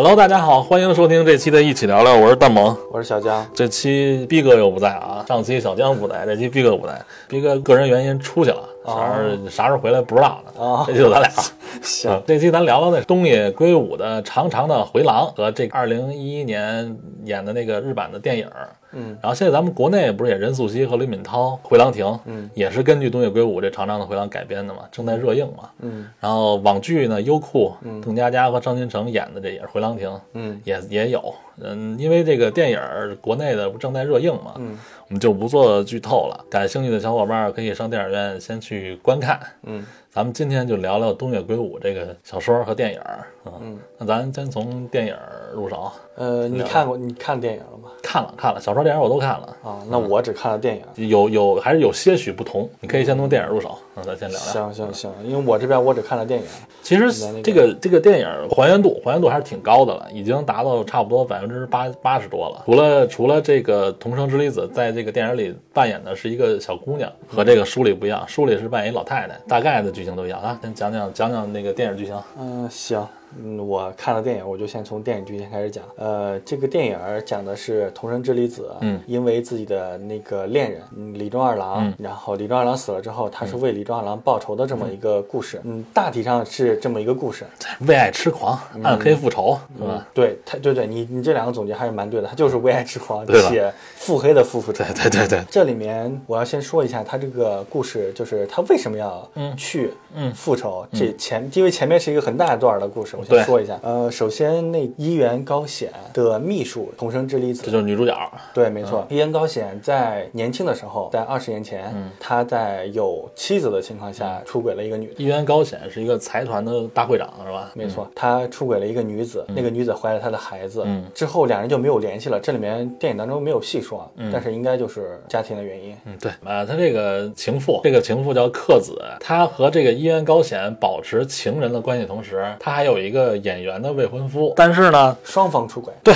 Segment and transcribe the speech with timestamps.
[0.00, 2.76] Hello，大家好，欢迎收听这期的一起聊聊，我是蛋萌。
[2.92, 10.52] 我是小江，这期逼哥又不在啊，上期小江不在，这期逼哥不在，逼哥个人原因出去了，啥时候啥时候回来不知道呢。
[10.56, 11.28] 哦这期就咱俩。
[11.82, 18.48] 行嗯，这期咱聊聊那东野圭吾的《长长的回廊》和这二零一一年演的那个日版的电影。
[18.98, 25.70] 嗯，然后现在咱们国内不是也任素汐和吕敏涛《回廊亭》，嗯，也是根据东野圭吾这《长长的回廊》改编的嘛，正在热映嘛。
[25.80, 26.06] 嗯。
[26.20, 28.00] 然后网剧呢，优酷，嗯。
[28.00, 30.60] 邓家佳和张新成演的这也是《回廊亭》，嗯。
[30.64, 31.34] 也也有。
[31.62, 36.44] 嗯，因为这个电影儿国内的不正在热映嘛，嗯我们就不做剧透了。
[36.50, 39.40] 感兴趣的小伙伴儿可以上电影院先去观看。
[39.64, 43.26] 嗯咱们今天就聊聊东野圭吾这个小说和电影儿。
[43.44, 45.92] 嗯，嗯，那咱先从电影儿入手。
[46.16, 47.90] 呃，你看过你看电影了吗？
[48.02, 51.08] 看了看了，小说电影我都看了，啊，那我只看了电影。
[51.08, 52.68] 有有还是有些许不同。
[52.80, 54.52] 你可以先从电影入手，嗯，咱先聊聊。
[54.52, 56.46] 行行行，因为我这边我只看了电影。
[56.82, 62.62] 其实那个这个这个电影还原度还原度还是挺高的了，已经达到差不多百分之八八十多了。
[62.64, 70.58] 除了除了这个同生之离子在这个电影里扮演的是一个小姑娘，和这个书里不一样，书里是扮演一老太太，大概的剧情都一样啊。
[70.62, 72.16] 先讲讲讲讲那个电影剧情。
[72.38, 75.84] 嗯，行，嗯，我看了电影，我就先从电影剧情开始讲。
[75.96, 85.60] 呃，这个电影讲的是桐生之里子，嗯，因为自己的那个恋人嗯李忠二郎，然后李忠二郎死了之后，他是为李忠二郎报仇的这么一个故事。
[85.64, 87.44] 嗯，大体上是这么一个故事。
[87.80, 90.06] 为爱痴狂，暗黑复仇，是吧？
[90.14, 94.84] 对他，对对，你你这两个总结还是蛮对的，他就是为爱痴狂，且腹黑的复复仇。
[94.84, 100.86] 对对对对，这里面我要先说一下他这个故事，就是他为什么要去嗯复仇。
[100.92, 103.78] 这前因为前面是一个很大一段的故事，我先说一下。
[103.82, 108.16] 呃，首先那伊原高显的秘书桐生之里子，这就是女主角。
[108.54, 109.04] 对，没错。
[109.10, 115.14] 伊原高显在年轻的时候，在二十年前，他在有妻子的情况下出轨了一个女的。
[115.16, 117.70] 伊原高显是一个财团的大会长，是吧？
[117.74, 122.38] 没错，他出轨了一个女子，那个女子怀了他的孩子，嗯之后两人就没有联系了。
[122.38, 125.96] 这里面电影当中没有细说，但是应该就是家庭的原因。
[126.04, 136.14] 嗯，对，啊，他这个情妇，这个情妇叫克子，她和这个伊原高显保持情人的关系，同时她还有一个演员的未婚夫，但是呢，双方出轨，对，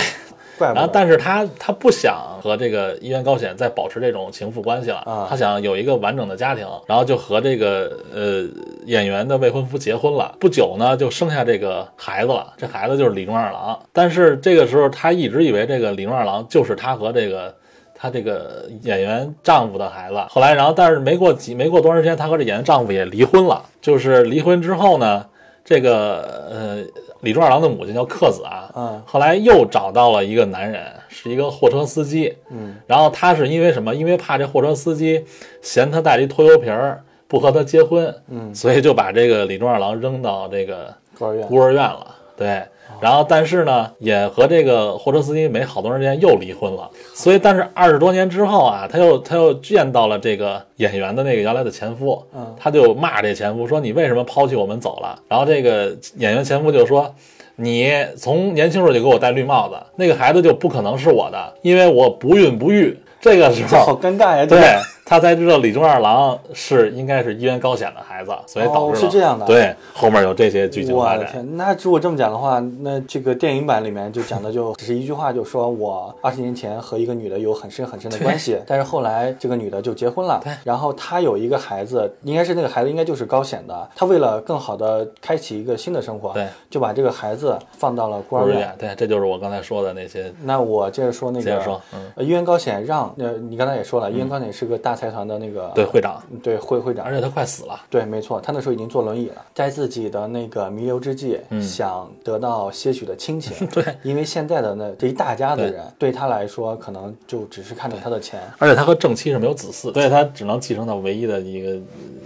[0.59, 0.81] 怪不得。
[0.81, 5.27] 然后但是他他不想和这个伊原高显再保持这种情妇关系了，啊。
[5.29, 8.45] 她想有一个完整的家庭，然后就和这个呃
[8.87, 17.55] 演员的未婚夫结婚了，不久呢就生下这个孩子了，这孩子就是李中二郎，但是这个时候他一直以为这个李中二郎就是他和这个。
[17.95, 23.65] 她这个演员丈夫的孩子，后来，然后但是没过几没过多长时间，她和这演员丈夫也离婚了。
[23.81, 25.25] 就是离婚之后呢，
[25.65, 26.85] 这个呃
[27.21, 32.37] 李忠二郎的母亲叫克子啊，嗯后来又找到了一个男人，是一个货车司机。
[32.51, 33.95] 嗯，然后他是因为什么？
[33.95, 35.25] 因为怕这货车司机
[35.61, 41.47] 嫌他带了一拖油瓶儿，不和他结婚，嗯，所以就把这个李忠二郎扔到这个孤儿院。
[41.47, 42.17] 孤儿院了。
[42.37, 42.63] 对，
[43.01, 46.89] 然后但是呢，也和这个货车司机没好多长时间又离婚了。
[47.15, 57.15] 所以，但是二十多年之后啊，他又他又见到了这个演员的那个原来的前夫，嗯他就骂这前夫说：“你为什么抛弃我们走了？”然后这个演员前夫就说
[57.57, 64.45] ：“你从年轻时候就给我戴绿帽子，那个孩子就不可能是我的，因为我不孕不育。”这个时候好，尴尬呀！
[64.45, 64.83] 对吧
[65.13, 71.19] 他才知道李忠二郎是应该是一元高显的孩子，所以导致、哦是这样的对，后面有这些剧情发展。
[71.19, 88.75] 我的天，那如果这么讲的话，那这个电影版里面就讲的就只是一句话，就说我二十年前和一个女的有很深很深的关系，但是后来这个女的就结婚了对，然后她有一个孩子，应该是那个孩子应该就是高显的，她为了更好的开启一个新的生活，对，就把这个孩子放到了孤儿院。
[88.79, 90.33] 对，这就是我刚才说的那些。
[90.43, 97.81] 那我接着说那个，接着说，嗯，呃，伊原高显让呃，你刚才也说了，一元高显是个大财团的那个对，会长，对会会长而，且他快死了。
[97.91, 103.57] 对，没错，他那时候已经坐轮椅了，在自己的那个弥留之际，想得到些许的亲情。
[103.67, 108.41] 嗯对，因为现在的那这一大家子人，对他来说，可能就只是看着他的钱。
[108.59, 111.73] 而且他和正妻是没有子嗣，所以他只能继承到唯一的一个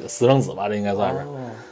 [0.03, 1.21] 呃私生子吧，这应该算是。
[1.21, 1.25] 哦，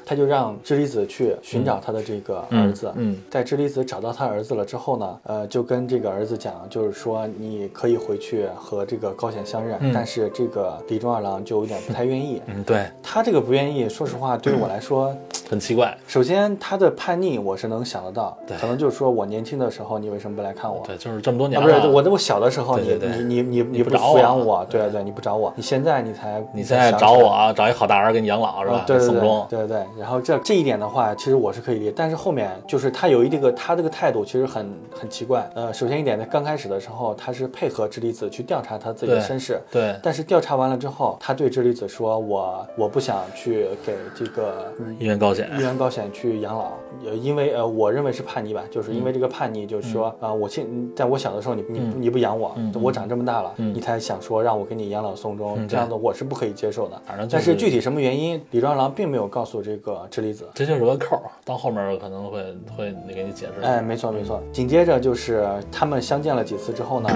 [0.05, 2.93] 他就让知离子去寻找他的这个儿子。
[2.97, 12.41] 嗯在知离子找到他儿子了之后呢，呃，就跟这个儿子讲，就是说你可以回去和这个高显相认，但是这个李忠二郎就有点不太愿意。
[12.47, 15.15] 嗯，对，他这个不愿意，说实话，对于我来说，
[15.49, 15.97] 很奇怪。
[16.07, 20.83] 首先他的叛逆我是能想得到，对可能就是说我年轻的时候你为什么不来看我？
[20.87, 21.61] 对，就是这么多年。
[21.61, 28.77] 不是我，我小的时候你你你你你不不找我抚养我，对对，你不找我，你现在你才你现在找我，啊，找一好大儿给你养老是吧？
[28.77, 29.21] 啊对对对。
[29.49, 35.49] 对对，然后这这一点的话，其实我是可以理解，但是后面就是他有一这个他这个态度其实很很奇怪。
[35.55, 46.73] 呃，首先一点呢，刚开始的时候他是配合智利子去调查他自己的身世，对，但是调查完了之后，他对智利子说：“我我不想去给这个医院高险，医院高险去养老，
[47.07, 57.01] 呃，因为呃，我认为是叛逆吧，就是因为这个叛逆，就是说啊、呃我现在我小的时候你你你不养我，我长这么大了，你才想说让我给你养老送终，这样的我是不可以接受的。
[57.07, 60.49] 反正就但是具体什么原因，李庄郎并没有告诉这个智利子。
[60.55, 63.63] 这就是个扣儿，到后面可能会会给你解释。
[63.63, 64.43] 哎，没错没错。
[64.53, 67.09] 紧接着就是他们相见了几次之后呢，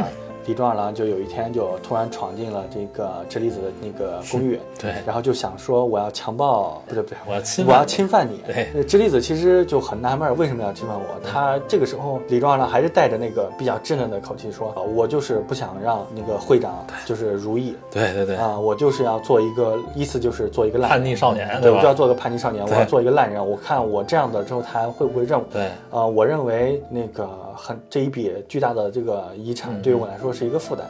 [0.48, 8.40] 李壮二郎就有一天就突然闯进了这个智利子的那个公寓，对然后就想说我要强暴，不对不对，我要侵我要犯你侵犯你。
[8.46, 11.04] 对呃，智利子其实就很纳闷，为什么要侵犯我？
[11.22, 17.76] 他这个时候李壮二郎还是带着那个比较稚嫩的口气说，呃我就是不想让那个会长就是如意。
[17.90, 23.46] 对对对，啊，我就是要做一个，意思就是做一个烂人叛逆少年对，我就要做个叛逆少年，我要做一个烂人。
[23.46, 25.44] 我看我这样的之后，他还会不会认我？
[25.52, 30.86] 对啊、我认为那个很这一笔巨大的这个遗嗯产对于我来说是一个负担。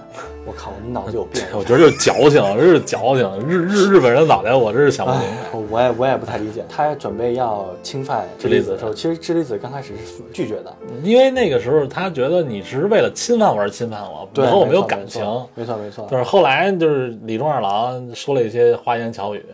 [0.46, 1.42] 我靠，你脑子有病！
[1.52, 3.46] 我觉得就是矫情，这是矫情。
[3.46, 5.26] 日日日本人脑袋，我真是想不明白。
[5.26, 6.64] 哎，我也我也不太理解。
[6.68, 15.22] 他准备要侵犯智利子的时候，其实智利子刚开始是拒绝的，因为那个时候他觉得你只是为了侵犯我而侵犯我，对，你和我没有感情。
[15.54, 19.44] 没错没错，就是后来就是李中二郎说了一些花言巧语，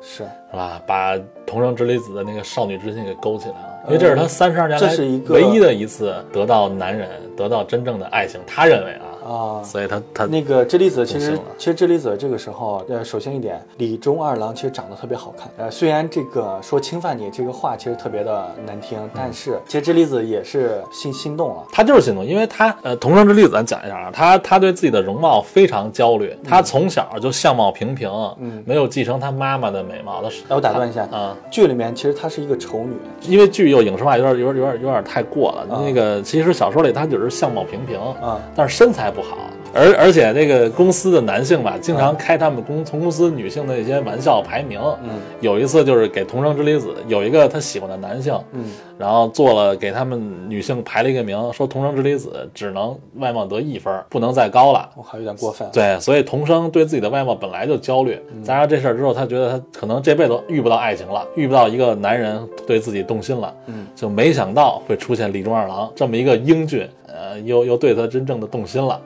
[0.00, 0.82] 是是吧？
[0.86, 1.16] 把
[1.46, 8.40] 同生之离子的那个少女之心给勾起来了，因为这是他三十二年来这是一个唯一的一次得到男人，得到真正的爱情。
[8.46, 9.62] 他认为啊，啊。
[9.62, 15.48] 所以他他那个智利子其实其实智利子这个时候，呃，首先一点，李忠二郎其实长得特别好看。
[15.56, 21.64] 呃，虽然这个说侵犯你这个话其实特别的难听，但是其实智利子也是心心动了。
[21.72, 30.22] 他就是心动，因为他呃，同生之例子咱讲一下啊，他他对自己的容貌非常焦虑，他从小就相貌平平，嗯没有继承他妈妈的美貌。
[30.22, 35.62] 他是哎，我打断一下，啊、剧里面其实她是一个丑女，因为剧又影视化，有点有点有点有点太过了。
[35.70, 39.38] 啊那个其实小说里她只是相貌平平啊，但是身材不好。
[39.74, 44.80] 而而且那个公司的男性吧，经常开他们公从公司女性的一些玩笑排名。
[45.02, 45.10] 嗯
[45.40, 48.64] 有一次就是给同生之离子有一个他喜欢的男性，嗯
[48.98, 54.88] 然后做了给他们女性排了一个名，说同生之离子只能外貌得一分，不能再高了。
[54.94, 55.66] 我靠，有点过分。
[55.72, 69.00] 对，所以童生对自己的外貌本来就焦虑，加上这事儿之后，他觉得他可能这辈子遇不到爱情了，遇不到一个男人对自己动心了，嗯，就没想到会出现李忠二郎这么一个英俊，呃，又又对他真正的动心了，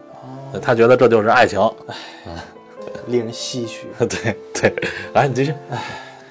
[0.63, 1.61] 他觉得这就是爱情。
[3.09, 3.87] 令人唏嘘。
[3.99, 5.55] 对 对，来你继续。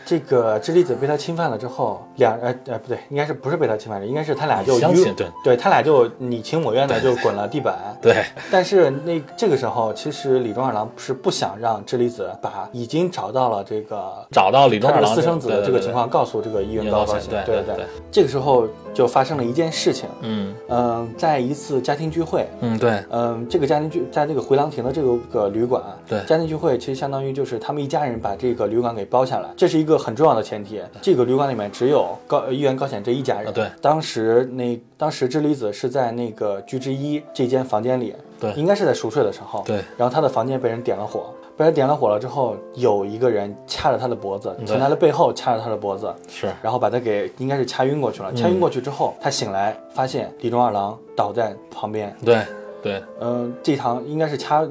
[0.06, 5.28] 这个智利子被他侵犯了之后，两呃呃不对，应该是不是被他侵犯了，应该是他俩就相亲对。
[5.44, 7.76] 对他俩就你情我愿的就滚了地板。
[8.02, 17.86] 对，但是那这个时候，其实李忠二郎是不想让智利子把已经找到了这个找到李忠二郎私生子的这个情况，告诉这个医院高高对对对对。
[18.12, 20.54] 这个时候就发生了一件事情，嗯。
[20.70, 23.04] 嗯，在一次家庭聚会，嗯，对。
[23.10, 26.20] 嗯，这个家庭聚在这个回廊亭的这个个旅馆，对。
[26.26, 30.82] 家庭聚会其实相当于就是他们一家人把这个旅馆给包下来，这是一个很重要的前提。
[31.02, 33.48] 这个旅馆里面只有高呃议员高显这一家人。
[33.48, 41.34] 啊对，当时那当时智离子是在那个居之一这间房间里，对应该是在熟睡的时候，对，然后他的房间被人点了火。
[41.58, 48.30] 被人点了火了之后，有一个人掐着他的脖子，从他的背后掐着他的脖子，是然后把他给应该是掐晕过去了。
[48.34, 52.42] 嗯掐晕过去之后，他醒来发现李忠二郎倒在旁边，对
[52.86, 54.64] 对嗯，这堂应该是掐，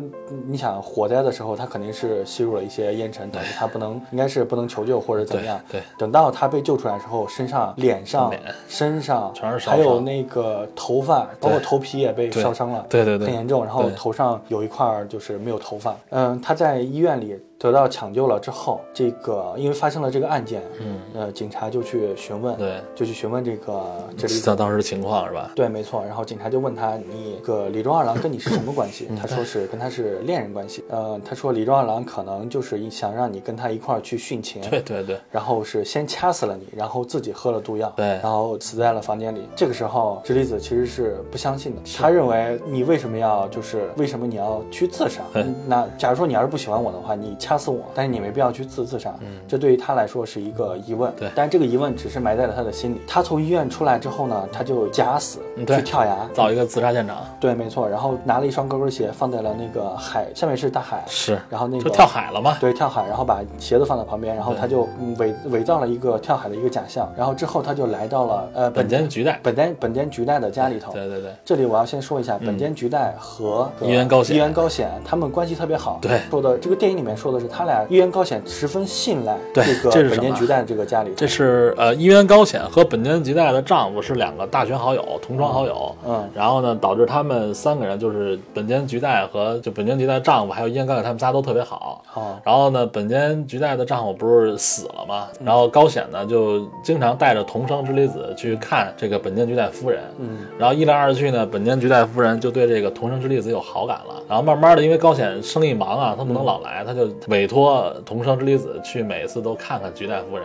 [0.47, 5.61] 你想火灾的时候，他肯定是吸入了一些烟尘，导致他不能，应该是不能求救或者怎么样。
[5.68, 13.64] 对，等到他被救出来之后，身上、脸上脸、身上全是烧还有那个头发，包括头皮也被烧伤了，对对对很严重。
[13.64, 15.97] 然后头上有一块儿就是没有头发。
[16.11, 23.82] 嗯，他在医院里得到抢救了之后，这个因为发生了这个案件，嗯，呃，警察就去询问，对，就去询问这个
[24.16, 25.50] 这里他当时情况是吧？
[25.54, 26.04] 对，没错。
[26.04, 30.84] 然后警察就问他：“你个李庄二郎跟你是什么关系？”他说是 跟他是恋人关系。
[30.88, 39.49] 呃，他说李庄二郎可能就是想让你跟他一块儿去殉情，对对对然后是先掐死了你，然后自己喝了毒药，对然后死在了房间里。
[39.56, 45.23] 这个时候，直离子其实是不相信的，他认为你为什么要就是为什么你要去自杀？
[45.66, 49.12] 那假如说你要是不喜欢我的话，你掐死我，但是你没必要去自自杀。
[49.46, 51.10] 这对于他来说是一个疑问。
[51.10, 53.00] 嗯对但这个疑问只是埋在了他的心里。
[53.06, 56.28] 他从医院出来之后呢，他就假死去跳崖。
[56.32, 57.88] 找一个自杀现场对，没错。
[57.88, 62.56] 然后拿了一双高跟鞋放在了那个海下面是大海，是，然后那个就跳海了嘛？
[62.60, 70.92] 对，跳海，然后把鞋子放在旁边，然后他就嗯伪伪造了一个跳海的一个假象，然后之后他就来到了呃本间菊代，本间本间菊代的家里头。
[70.92, 75.98] 对对对这里我要先说一下，本间菊代和伊原高显伊原高显他们关系特别好。
[76.00, 81.12] 对说的这个电影里面说的是，他俩一元高显十分信赖对这个本间菊代这个家里。
[81.17, 85.95] 这是呃，一元高显和本间菊代的丈夫是两个大学好友、同窗好友。
[86.07, 92.03] 嗯然后呢，导致他们三个人就是本间菊代和就本间菊代的丈夫还有伊原高显他们仨都特别好。
[92.14, 95.29] 哦，然后呢，本间菊代的丈夫不是死了吗？
[95.41, 100.00] 嗯然后高显呢就经常带着同生之离子去看这个本间菊代夫人。
[100.19, 104.23] 嗯，然后一来二去呢，本间菊代夫人就对这个同生之离子有好感了。
[104.29, 110.45] 然后慢慢的，因为高显生意忙啊，他不能老来，他就委托同生之离子去每次都看看菊代夫人。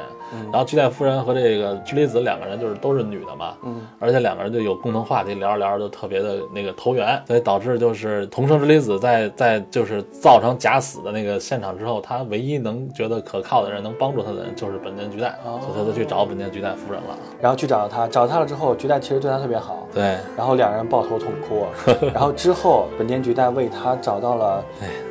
[0.52, 15.60] 然后菊代夫人和这个之离子两个人就是都是女的嘛，嗯，而且两个人就有共同话题，聊着聊着就特别的那个投缘，所以导致就是同生之离子在在就是造成假死的那个现场之后，他唯一能觉得可靠的人能帮助他的人就是本间菊代，哦。
[15.62, 17.18] 所以他就去找本间菊代夫人了。
[17.42, 21.66] 然后去找他，找他了之后，菊代其实对他特别好，对，然后两人抱头痛哭。
[22.14, 24.64] 然后之后，本间菊代为他找到了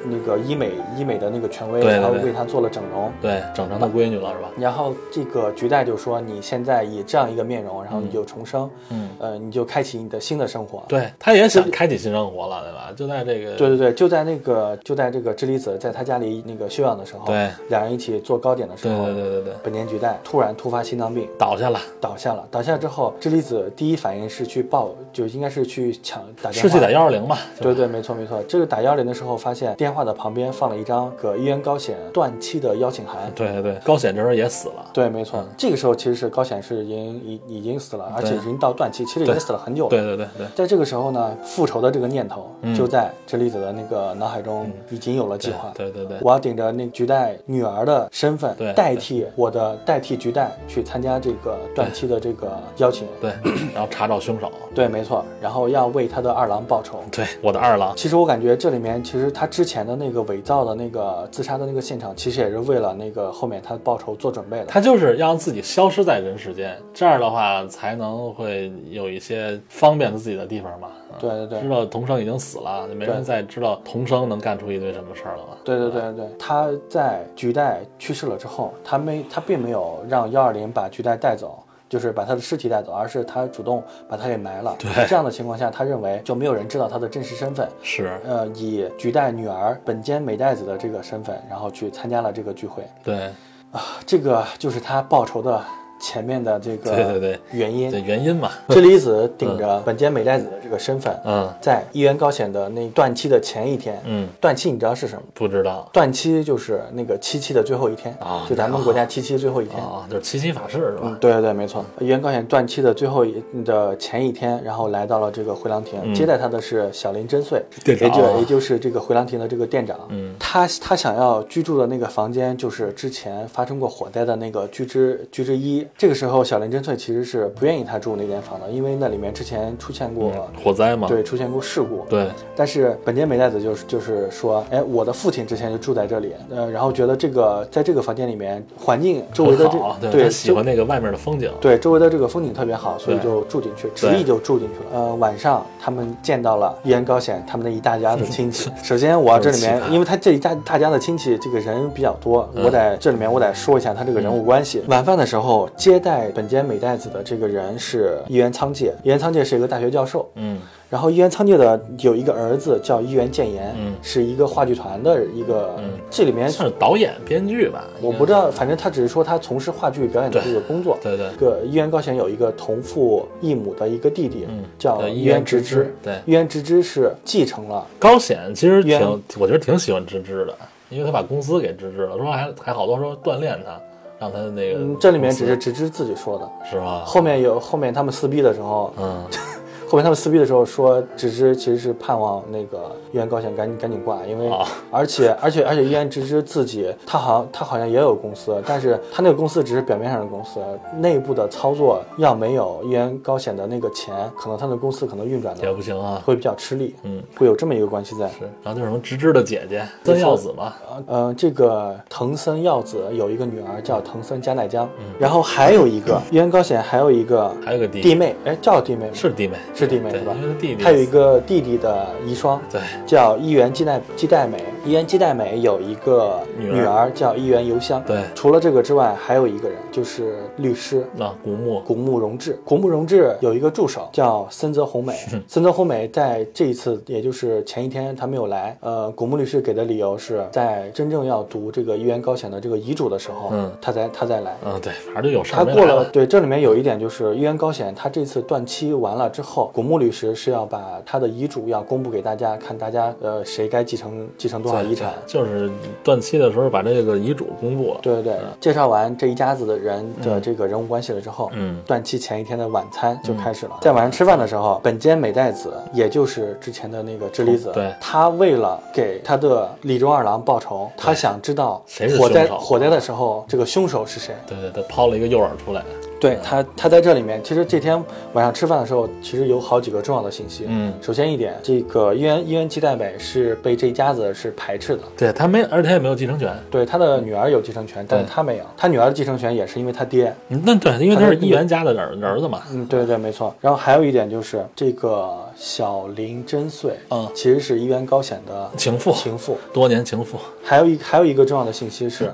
[0.04, 3.10] 那个医美医美的那个权威，对对对然后为他做了整容。
[3.20, 4.48] 对，整成他闺女了是吧？
[4.56, 12.92] 然后这个菊代就说：“你现在以这样一个面容，然后你就重生，嗯，呃，你就开启你的新的生活。”对，他也想开启新生活了，对吧？
[12.94, 22.46] 就在这个对对对，就在那个就在这个智离子在他家里那个休养的时候，对两人一起做糕点的时候，对对对对，本间菊代突然突发心脏病倒下了，倒下了。
[22.50, 28.42] 倒下之后，智离子第一反应是去报，就应该是去抢打电话，是去打幺二零吧对对，没错没错。
[28.44, 33.30] 这个打幺二零的时候，发现电话的旁边放了一张个伊原高显断期的邀请函。
[33.34, 34.84] 对对对，高显这时候也死了。
[34.92, 35.44] 对，没错。
[35.56, 39.90] 这个时候其实是高显是已经已已经死了，而且已经到断期，其实已经死了很久了。
[39.90, 45.72] 对对对对，在这个时候呢，复仇的这个念头嗯就在智离子的那个脑海中已经有了计划。
[45.74, 53.06] 对对对，我要顶着那菊代女儿的身份对，代替我的代替菊代去参加这个断期的这个邀请。
[53.20, 53.32] 对，
[53.74, 54.50] 然后查找凶手。
[54.74, 55.24] 对，没错。
[55.40, 57.00] 然后要为他的二郎报仇。
[57.10, 57.94] 对，我的二郎。
[57.96, 64.64] 其实我感觉这里面，其实他之前的那个伪造的那个自杀的那个现场，其实也是为了那个后面他报仇做准备的。
[64.64, 70.88] 他就是要让自己消失在人世间，这样的话才能会有一些方便自己的地方嘛。
[70.88, 75.56] 啊对对对知道童生已经死了，没人再知道童生能干出一堆什么事儿了嘛。
[75.62, 81.62] 对对对对，他在菊代去世了之后，他没他并没有让幺二零把菊代带走。
[81.88, 84.76] 就是把他的尸体带走，而是他主动把他给埋了。
[84.78, 87.68] 对这样的情况下，他认为就没有人知道他的真实身份。
[87.82, 92.84] 是，呃，以菊代女儿本间美代子的这个身份，然后去参加了这个聚会。
[93.02, 93.30] 对
[93.70, 95.62] 啊这个就是他报仇的
[96.00, 97.90] 前面的这个对对对原因。
[97.90, 98.50] 这原因嘛。
[98.68, 105.22] 智离子顶着本间美代子的这个身份，嗯在一元高显的那断期的前一天，嗯，断期你知道是什么？
[105.34, 109.82] 不知道断期就是那个七七的最后一天啊就咱们国家七七最后一天。
[109.82, 111.16] 啊，就是七七法事是吧嗯，？
[111.20, 111.84] 对对对，没错。
[111.98, 119.98] 一元高显断期的最后一的前一天，然后来到了这个回廊亭，接待他的是小林真穗，也就也就是这个回廊亭的这个店长。
[120.10, 125.86] 嗯，他他想要居住的那个房间，就是之前发生过火灾的那个居之居之一。
[125.96, 131.08] 这个时候，小林真翠其实是不愿意他住那间房的，因为那里面之前出现过、火灾嘛。
[131.08, 132.04] 对出现过事故。
[132.08, 139.68] 对但是本间美代子就是就是说，哎，我的父亲之前就住在这里，呃，然后觉得这个在这个房间里面环境周围的
[140.00, 141.50] 这，对喜欢那个外面的风景。
[141.60, 145.00] 对周围的这个风景特别好，所以就住进去，执意就住进去了。
[145.00, 148.70] 呃，晚上他们见到了伊原高显他们那一大家的亲戚。
[148.82, 154.82] 首先我要这里面 因为他这一大大家的亲戚这个人比较多，嗯我在这里面我得说一下他这个人物关系。
[154.88, 160.28] 晚饭的时候接待本间美代子的这个人是伊原仓介，伊原仓介是一个大学教授。
[160.34, 160.58] 嗯。
[160.90, 163.94] 然后伊原仓介的有一个儿子叫伊原健言，嗯。
[164.02, 165.90] 是一个话剧团的一个，嗯。
[166.10, 167.84] 这里面算是导演编剧吧。
[168.02, 170.98] 我不知道，反正他只是说他从事话剧表演的这个工作。
[171.00, 175.94] 对对这个伊原高显有一个同父异母的一个弟弟，嗯叫叫伊伊原直之。
[176.02, 176.14] 对。
[176.26, 180.54] 伊原直之是继承了，高显其实挺，我觉得挺喜欢直之的，
[180.88, 183.78] 因为他把公司给芝芝了，说还还好多说锻炼他，
[184.18, 186.50] 让他那个嗯，这里面只是直之自己说的。
[186.70, 187.02] 是吧？
[187.04, 189.24] 后面有后面他们撕逼的时候，嗯，
[189.88, 194.66] 后面他们撕逼的时候说，直之其实是盼望那个伊原高显赶紧赶紧挂，因为、啊。
[194.90, 200.60] 而且而且而且伊原直之自己他好像他好像也有公司，但是他那个公司只是表面上的公司，
[200.98, 206.22] 内部的操作要没有伊原高显的那个钱，可能他的公司可能运转的也不行啊。
[206.24, 208.28] 会比较吃力，嗯，会有这么一个关系在。
[208.28, 210.74] 是，然后就是什么芝芝的姐姐森耀子嘛，
[211.06, 214.86] 呃，这个藤森耀子有一个女儿叫藤森加奈江，
[215.18, 219.12] 然后还有一个伊原高显还有一个还有个弟弟妹，哎，叫弟妹吗？
[219.14, 220.34] 是弟妹，是弟妹是吧
[220.82, 224.64] 他有一个弟弟的遗孀，对叫一元纪代纪代美。
[224.88, 228.02] 伊原基代美有一个女儿叫伊原由香。
[228.06, 231.06] 对除了这个之外，还有一个人就是律师。
[231.14, 235.14] 那古木古木荣治，古木荣治有一个助手叫森泽弘美。
[235.46, 238.74] 森泽弘美在这一次，也就是前一天他没有来。
[238.80, 244.56] 呃，古木律师给的理由是在真正要读这个伊原高显的这个遗嘱的时候，嗯他才他再来。
[244.64, 246.02] 嗯对，反正就有事他过了。
[246.06, 255.12] 对，这里面有一点就是伊原高显，他这次断期完了之后，古木律师是要把他的遗嘱要公布给大家，看大家呃谁该继承继承多少遗产。
[255.26, 255.70] 就是
[256.02, 258.00] 断期的时候把这个遗嘱公布了。
[258.02, 263.78] 对对对，介绍完这一家子的人的这个人物关系了之后，嗯断期前一天的晚餐就开始了。
[263.80, 274.34] 在晚上吃饭的时候，本间美代子，也就是之前的那个知里子，对他为了给他的李中二郎报仇，他想知道谁是火灾火灾的时候这个凶手是谁。
[274.46, 275.84] 对对，他抛了一个诱饵出来。
[276.20, 280.64] 对他，他在这里面，其实这天晚上吃饭的时候，其实有好几个重要的信息。
[280.66, 286.52] 嗯，首先一点，这个伊原伊原纪代美是被这一家子是排斥的，对他没，而且他也没有继承权。
[286.70, 290.34] 对他的女儿有继承权，但是他没有，他女儿的继承权也是因为他爹。
[290.48, 292.62] 嗯那对，因为他是议员家的儿儿子嘛。
[292.72, 293.54] 嗯，对对，没错。
[293.60, 299.56] 然后还有一点就是这个小林真穗，嗯其实是伊原高显的情妇，情妇。
[299.72, 302.32] 多年情妇，还有一还有一个重要的信息是，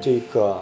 [0.00, 0.56] 这个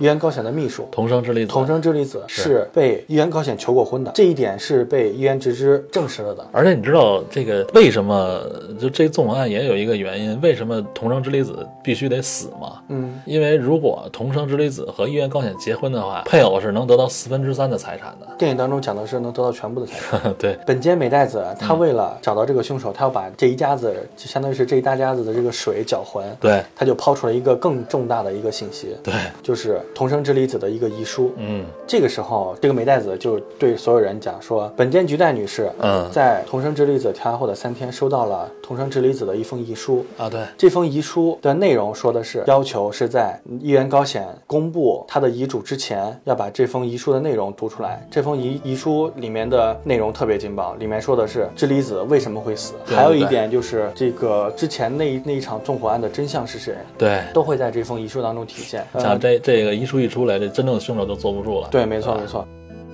[0.00, 1.52] 伊原高显的秘书同生之离子。
[1.52, 6.44] 同生之离子是被伊原高显求过婚的，这一点是被伊原直之证实了的。
[6.50, 8.40] 而且你知道这个为什么？
[8.80, 12.80] 就这纵火案也有一个原因，为什么同生之离子必须得死吗？
[12.88, 18.26] 嗯，因为如果同生之离子和议员高显结婚的话，配偶是能得到四分之三的财产的。
[18.38, 20.32] 电影当中讲的是能得到全部的财产。
[20.40, 26.24] 对，本间美代子，她为了找到这个凶手，她要把这一家子，就相当于是这一大家子的这个水搅浑。
[26.40, 31.32] 对，她就抛出了一个更重大的一个信息，对，就是同生之离子的一个遗书。
[31.36, 40.04] 嗯这个时候，这个美代子就对所有人讲说，本间菊代女士，嗯在同生之离子调案后的三天，收到了同生之离子的一封遗书。
[40.16, 48.06] 啊，对，这封遗书的内容说的是，要求是在议员高显公布他的遗嘱之前，要把这封遗书的内容读出来。
[48.10, 58.86] 这封遗遗书里面的内容特别劲爆，里面说的是知离子为什么会死，还有一点就是这个之前那一那一场纵火案的真相是谁，对，都会在这封遗书当中体现。
[58.92, 61.68] 呃像这这个遗书一出来，这真正的凶手就坐不住了。
[61.70, 62.46] 对，没错没错。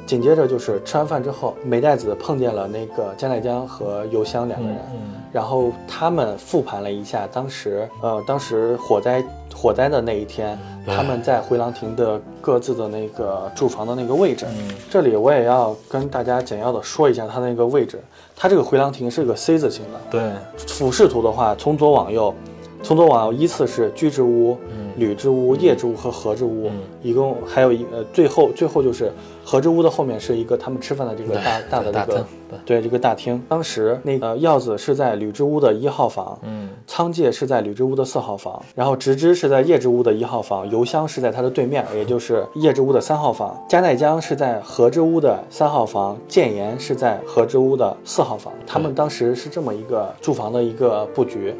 [0.07, 14.47] 紧接着就是吃完饭之后，美代子碰见了那个加奈江和油香两个人，嗯然后他们复盘了一下当时，呃，当时火灾火灾的那一天，他们在回廊亭的各自的那个住房的那个位置。
[14.49, 14.75] 嗯。
[14.89, 18.01] 这里我也要跟大家简要的说一下它那个位置，
[18.37, 20.33] 它这个回廊亭是个 C 字形的，对，
[20.69, 22.33] 俯视图的话，从左往右，
[22.81, 24.57] 从左往右依次是居之屋、
[24.97, 26.81] 吕之屋、叶之屋和和之屋，嗯。
[27.03, 29.13] 一共还有一呃，最后最后就是
[29.45, 32.59] 和之屋的后面是一个他们吃饭的这个大大的这个对。
[32.65, 33.43] 对这个大厅。
[33.49, 36.71] 当时那个耀子是在铝之屋的一号房，嗯。
[36.87, 48.53] 仓介是在铝之屋的四号房，然后直之是在叶之屋的一号房，油香是在他的对面，也就是叶之屋的三号房，加奈江是在和之屋的三号房，建言是在和之屋的四号房。
[48.67, 51.55] 他们当时是这么一个住房的一个布局。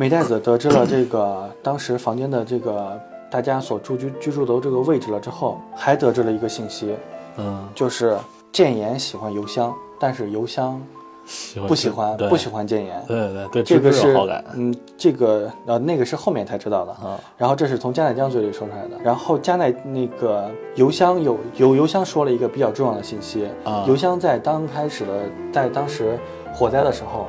[0.00, 2.98] 美代子得知了这个当时房间的这个
[3.30, 6.96] 大家所住居居住的这个位置了之后，还得知了一个信息，
[7.36, 8.16] 嗯，就是
[8.50, 10.80] 建言喜欢油箱，但是油香
[11.26, 13.04] 喜欢不喜欢不喜欢建言。
[13.06, 14.16] 对对对，这个是
[14.54, 16.92] 嗯，这个呃那个是后面才知道的。
[16.92, 18.96] 啊，然后这是从加奈江嘴里说出来的。
[19.04, 25.12] 然后加奈那个油箱有有油箱说了一个比较重要的信息啊油箱在刚开始的
[25.52, 26.18] 在当时
[26.54, 27.26] 火灾的时候，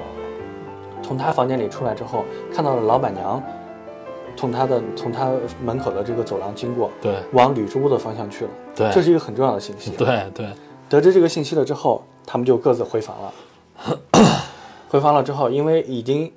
[1.12, 3.44] 从他房间里出来之后，看到了老板娘
[4.38, 5.30] 从他的从他
[5.62, 8.52] 门口的这个走廊经过，对往吕之屋的方向去了。
[8.74, 9.92] 对，这是一个很重要的信息。
[9.92, 10.48] 对对
[10.88, 13.34] 得知这个信息了之后，他们就各自回房了。
[14.88, 16.32] 回房了之后，因为已经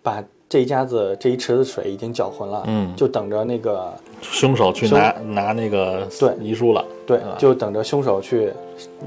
[0.00, 8.52] 把这一家子这一池子水已经搅浑了，嗯就等着那个凶手去凶拿拿那个对遗书了，对啊，就等着凶手去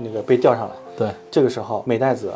[0.02, 0.76] 那个被吊上来。
[0.98, 2.30] 对这个时候，美代子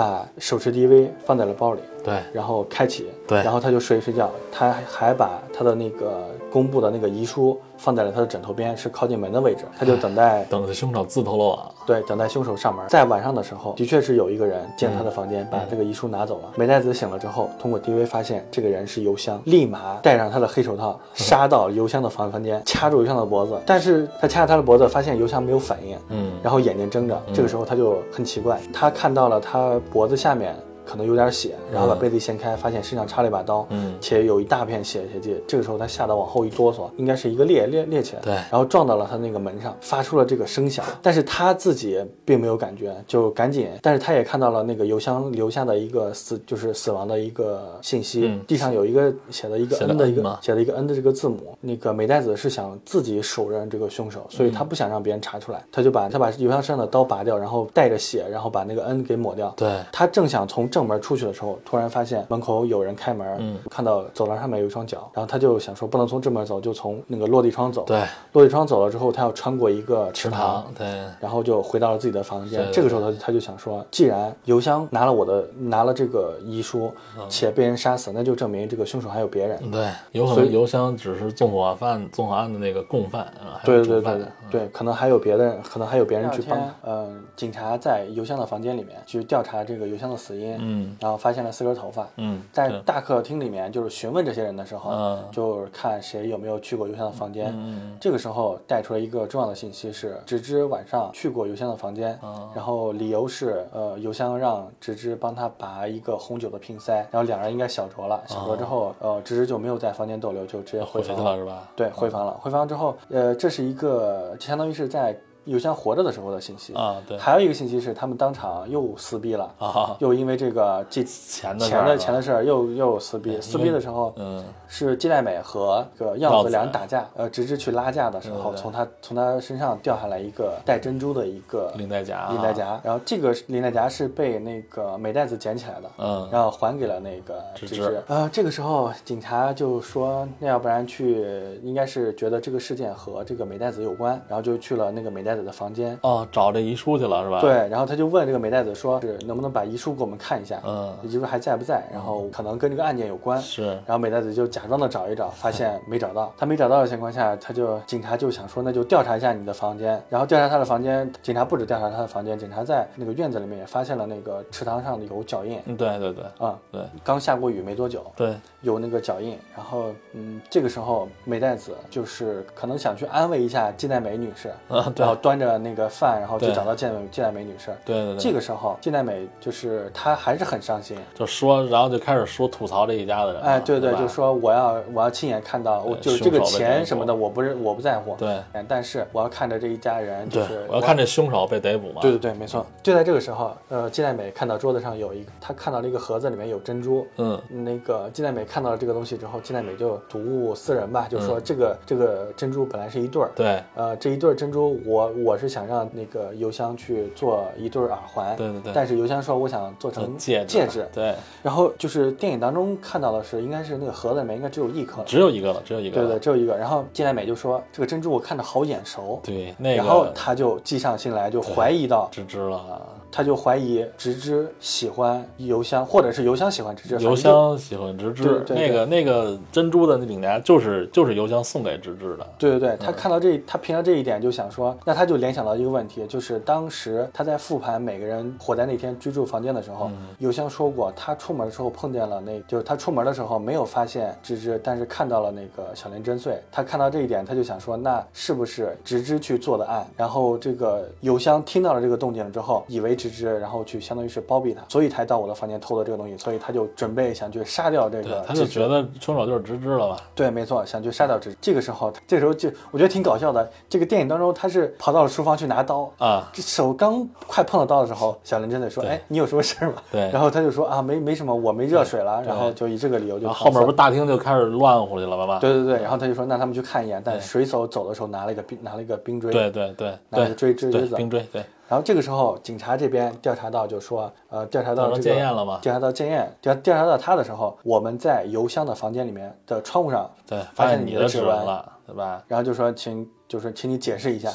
[0.00, 4.30] 把手持 DV 放在了包里，对然后开启，对然后他就睡睡觉。
[4.50, 9.64] 他还把他的那个公布的那个遗书放在了他的枕头边，是靠近门的位置。
[9.78, 11.74] 他就等待等着凶手自投罗网。
[11.86, 12.84] 对，等待凶手上门。
[12.88, 16.52] 在晚上的时候，的确是有一个人进了他的房间，把这个遗书拿走了。
[16.56, 23.58] 美奈子醒了之后，通过 DV 发现这个人是邮箱，立马戴上他的黑手套， 杀到邮箱的房房间，掐住邮箱的脖子。
[23.64, 27.20] 但是他掐着他的脖子，发现邮箱没有反应，嗯，然后眼睛睁着。
[27.32, 30.54] 这个时候他就很奇怪，他看到了他脖子下面
[30.84, 35.40] 可能有点血，然后把被子一掀开，发现身上插了一把刀，嗯且有一大片血血迹。
[35.46, 51.56] 这个时候他吓得往后一哆嗦，应该是一个裂裂裂起来，对然后撞到了他那个门上，发出了这个声响，但是他自己并没有感觉，就赶紧，但是他也看到了那个邮箱留下的一个死，就是死亡的一个信息，嗯地上有一个写的一个 N 的一个吗写了一个 N 的这个字母。
[51.60, 59.52] 那个美代子是想自己手刃这个凶手，所以嗯他不想让别人查出来，他就把他把邮箱身上的刀拔掉，然后带着血，然后把那个 N 给抹掉。
[59.56, 67.84] 对，他正想从正门出去的时候，突然发现门口有人开门，嗯看到走廊上面有一双脚，然后他就想说不能从正门走，就从那个落地窗走。
[67.84, 68.02] 对，
[68.32, 70.86] 落地窗走了之后，他要穿过一个池池塘，对，
[71.18, 72.66] 然后就回到了自己的房间。
[72.72, 79.70] 这个时候他他就想说，既然邮箱拿了我的拿了这个遗书，嗯且被人杀死，那就证明这个凶手还有别人。
[79.70, 86.60] 对，有可所以能邮箱只是纵火犯、纵火案的那个共犯啊，对对对对对，可能还有别的人，可能还有别人去帮。
[86.84, 92.06] 嗯，警察在邮箱的房间里面去调查这个邮箱的死因，嗯然后发现了四根头发。
[92.16, 97.52] 嗯，对在大客厅里面，就是询问这些人的时候，嗯就是看谁有没有去过邮箱的房间。
[97.56, 111.68] 嗯这个时候带出了一个重要的信息是，直之晚上去过邮箱的房间，嗯然后理由是，呃，邮箱让直之帮他拔一个红酒的瓶塞，然后两人应该小酌了，小酌之后，呃，直之就没有在房间逗留，就直接回房了是吧？
[111.76, 112.32] 对，回房了。
[112.40, 115.16] 回房之后，呃，这是一个相当于是在
[115.50, 116.72] 邮箱活着的时候的信息。
[116.74, 117.18] 啊，对。
[117.18, 123.40] 还有一个信息是，他们当场又撕逼了，啊，又因为这个这钱的钱的钱的事儿又又撕逼。
[123.40, 124.44] 撕逼的时候，嗯。
[124.72, 136.28] 是金代美和这个样子两人打架，呃，直至去拉架的时候，从他从他身上掉下来一个带珍珠的一个领带夹，领带，夹，然后这个领带夹是被那个美代子捡起来的，嗯。
[136.30, 138.02] 然后还给了那个芝芝芝芝。
[138.06, 145.98] 呃，这个时候警察就说，那要不然去，应该是觉得这个事件和这个美代子有关，然后就去了那个美代子的房间。
[146.02, 151.82] 哦，找这遗书去了是吧？，对，然后他就问这个美代子说，是能不能把遗书给我们看一下，嗯，遗书还在不在？
[151.92, 153.40] 然后可能跟这个案件有关。
[153.40, 156.32] 是，然后美代子就假装的找一找，发现没找到。
[156.36, 160.02] 他没找到的情况下，他就警察就想说，那就调查一下你的房间。
[160.08, 165.60] 然后调查他的房间，警察不止调查他的房间，警察在那个院子里面也发现了那个池塘上有脚印。
[165.66, 169.38] 嗯，对对对啊、对刚下过雨没多久，对，有那个脚印。
[169.54, 177.70] 然后，嗯，这个时候美代子就是可能想去安慰一下近代美女士， 啊对然后端着那个饭，然后就找到季代美季代美女士。
[177.84, 183.98] 对对对，这个时候，健代美就是她还是很伤心，就说，然后就开始说吐槽这一家的人了，哎，对对，吧？
[183.98, 188.28] 就说我要我要亲眼看到，我就是这个钱什么的，我不是我不在乎，对。
[188.52, 192.64] 哎但是我要看着这一家人，就对是，我要看这凶手被逮捕嘛，对对对，没错。
[192.82, 197.06] 就在这个时候，呃，健代美看到桌子上有一个，她看到了一个盒子，里面有珍珠。
[197.16, 197.40] 嗯。
[197.48, 201.26] 那个健代美看到了这个东西之后，健代美就睹物思人吧，就嗯。
[201.26, 203.62] 说这个、这个珍珠本来是一对儿，对。
[203.74, 208.72] 呃，这一对儿珍珠我我是想让那个邮箱去做一对儿耳环，对对对。
[208.74, 216.56] 但是邮箱说我想做成戒指戒指，对，然后就是电影当中看到的是，应该是那个盒子里面应该只有一颗，只有一个了，只有一个，对对，只有一个。
[216.56, 246.40] 然后金莱美就说这个珍珠我看着好眼熟，对那然后他就计上心来，就怀疑到，芝芝了，他就怀疑直之喜欢邮箱，或者是邮箱喜欢直之，邮箱喜欢芝芝对，对那个那个珍珠的那领带就是就是邮箱送给芝芝的，对对对，他看到这，他凭着这一点就想说，那他就联想到一个问题，就是当时他在复盘每个人火灾那天居住房间的时候，邮箱说过，他出门的时候碰见了那，就是他出门的时候没有发现芝芝，但是看到了那个小林真穗。
[246.50, 249.86] 他看到这一点，他就想说，那是不是直之去做的案？
[249.96, 259.96] 然后这个邮箱听到了这个动静了之后，以为直之，然后去相当于是包庇他，所以才到我的房间偷的这个东西，所以他就准备想去杀掉这个，他就觉得凶手就是芝芝了吧？
[260.14, 263.50] 对，没错，想去杀掉这这个时候，这个时候就我觉得挺搞笑的。
[263.68, 275.38] 这个电影当中，他是跑到了厨房去拿刀，啊，这手刚快碰到刀的时候，小林真的说：“哎，你有什么事儿吗？”对然后他就说：“啊，没没什么，我没热水了。”然后就以这个理由就后后面不是大厅就开始乱乎去了吧？
[275.38, 280.96] 对对对，然后他就说：“那他们去看一眼。”但水手走的时候拿了一个冰拿了一个冰锥，对对对拿了个锥锥对子。
[280.96, 292.24] 冰锥对，然后这个时候，警察这边调查到就说，呃，调查到这个检验了吗调查到检验，调调查到他的时候，我们在邮箱的房间里面的窗户上对，发现你的指纹了，对吧？
[292.26, 294.28] 然后就说请就是请你解释一下。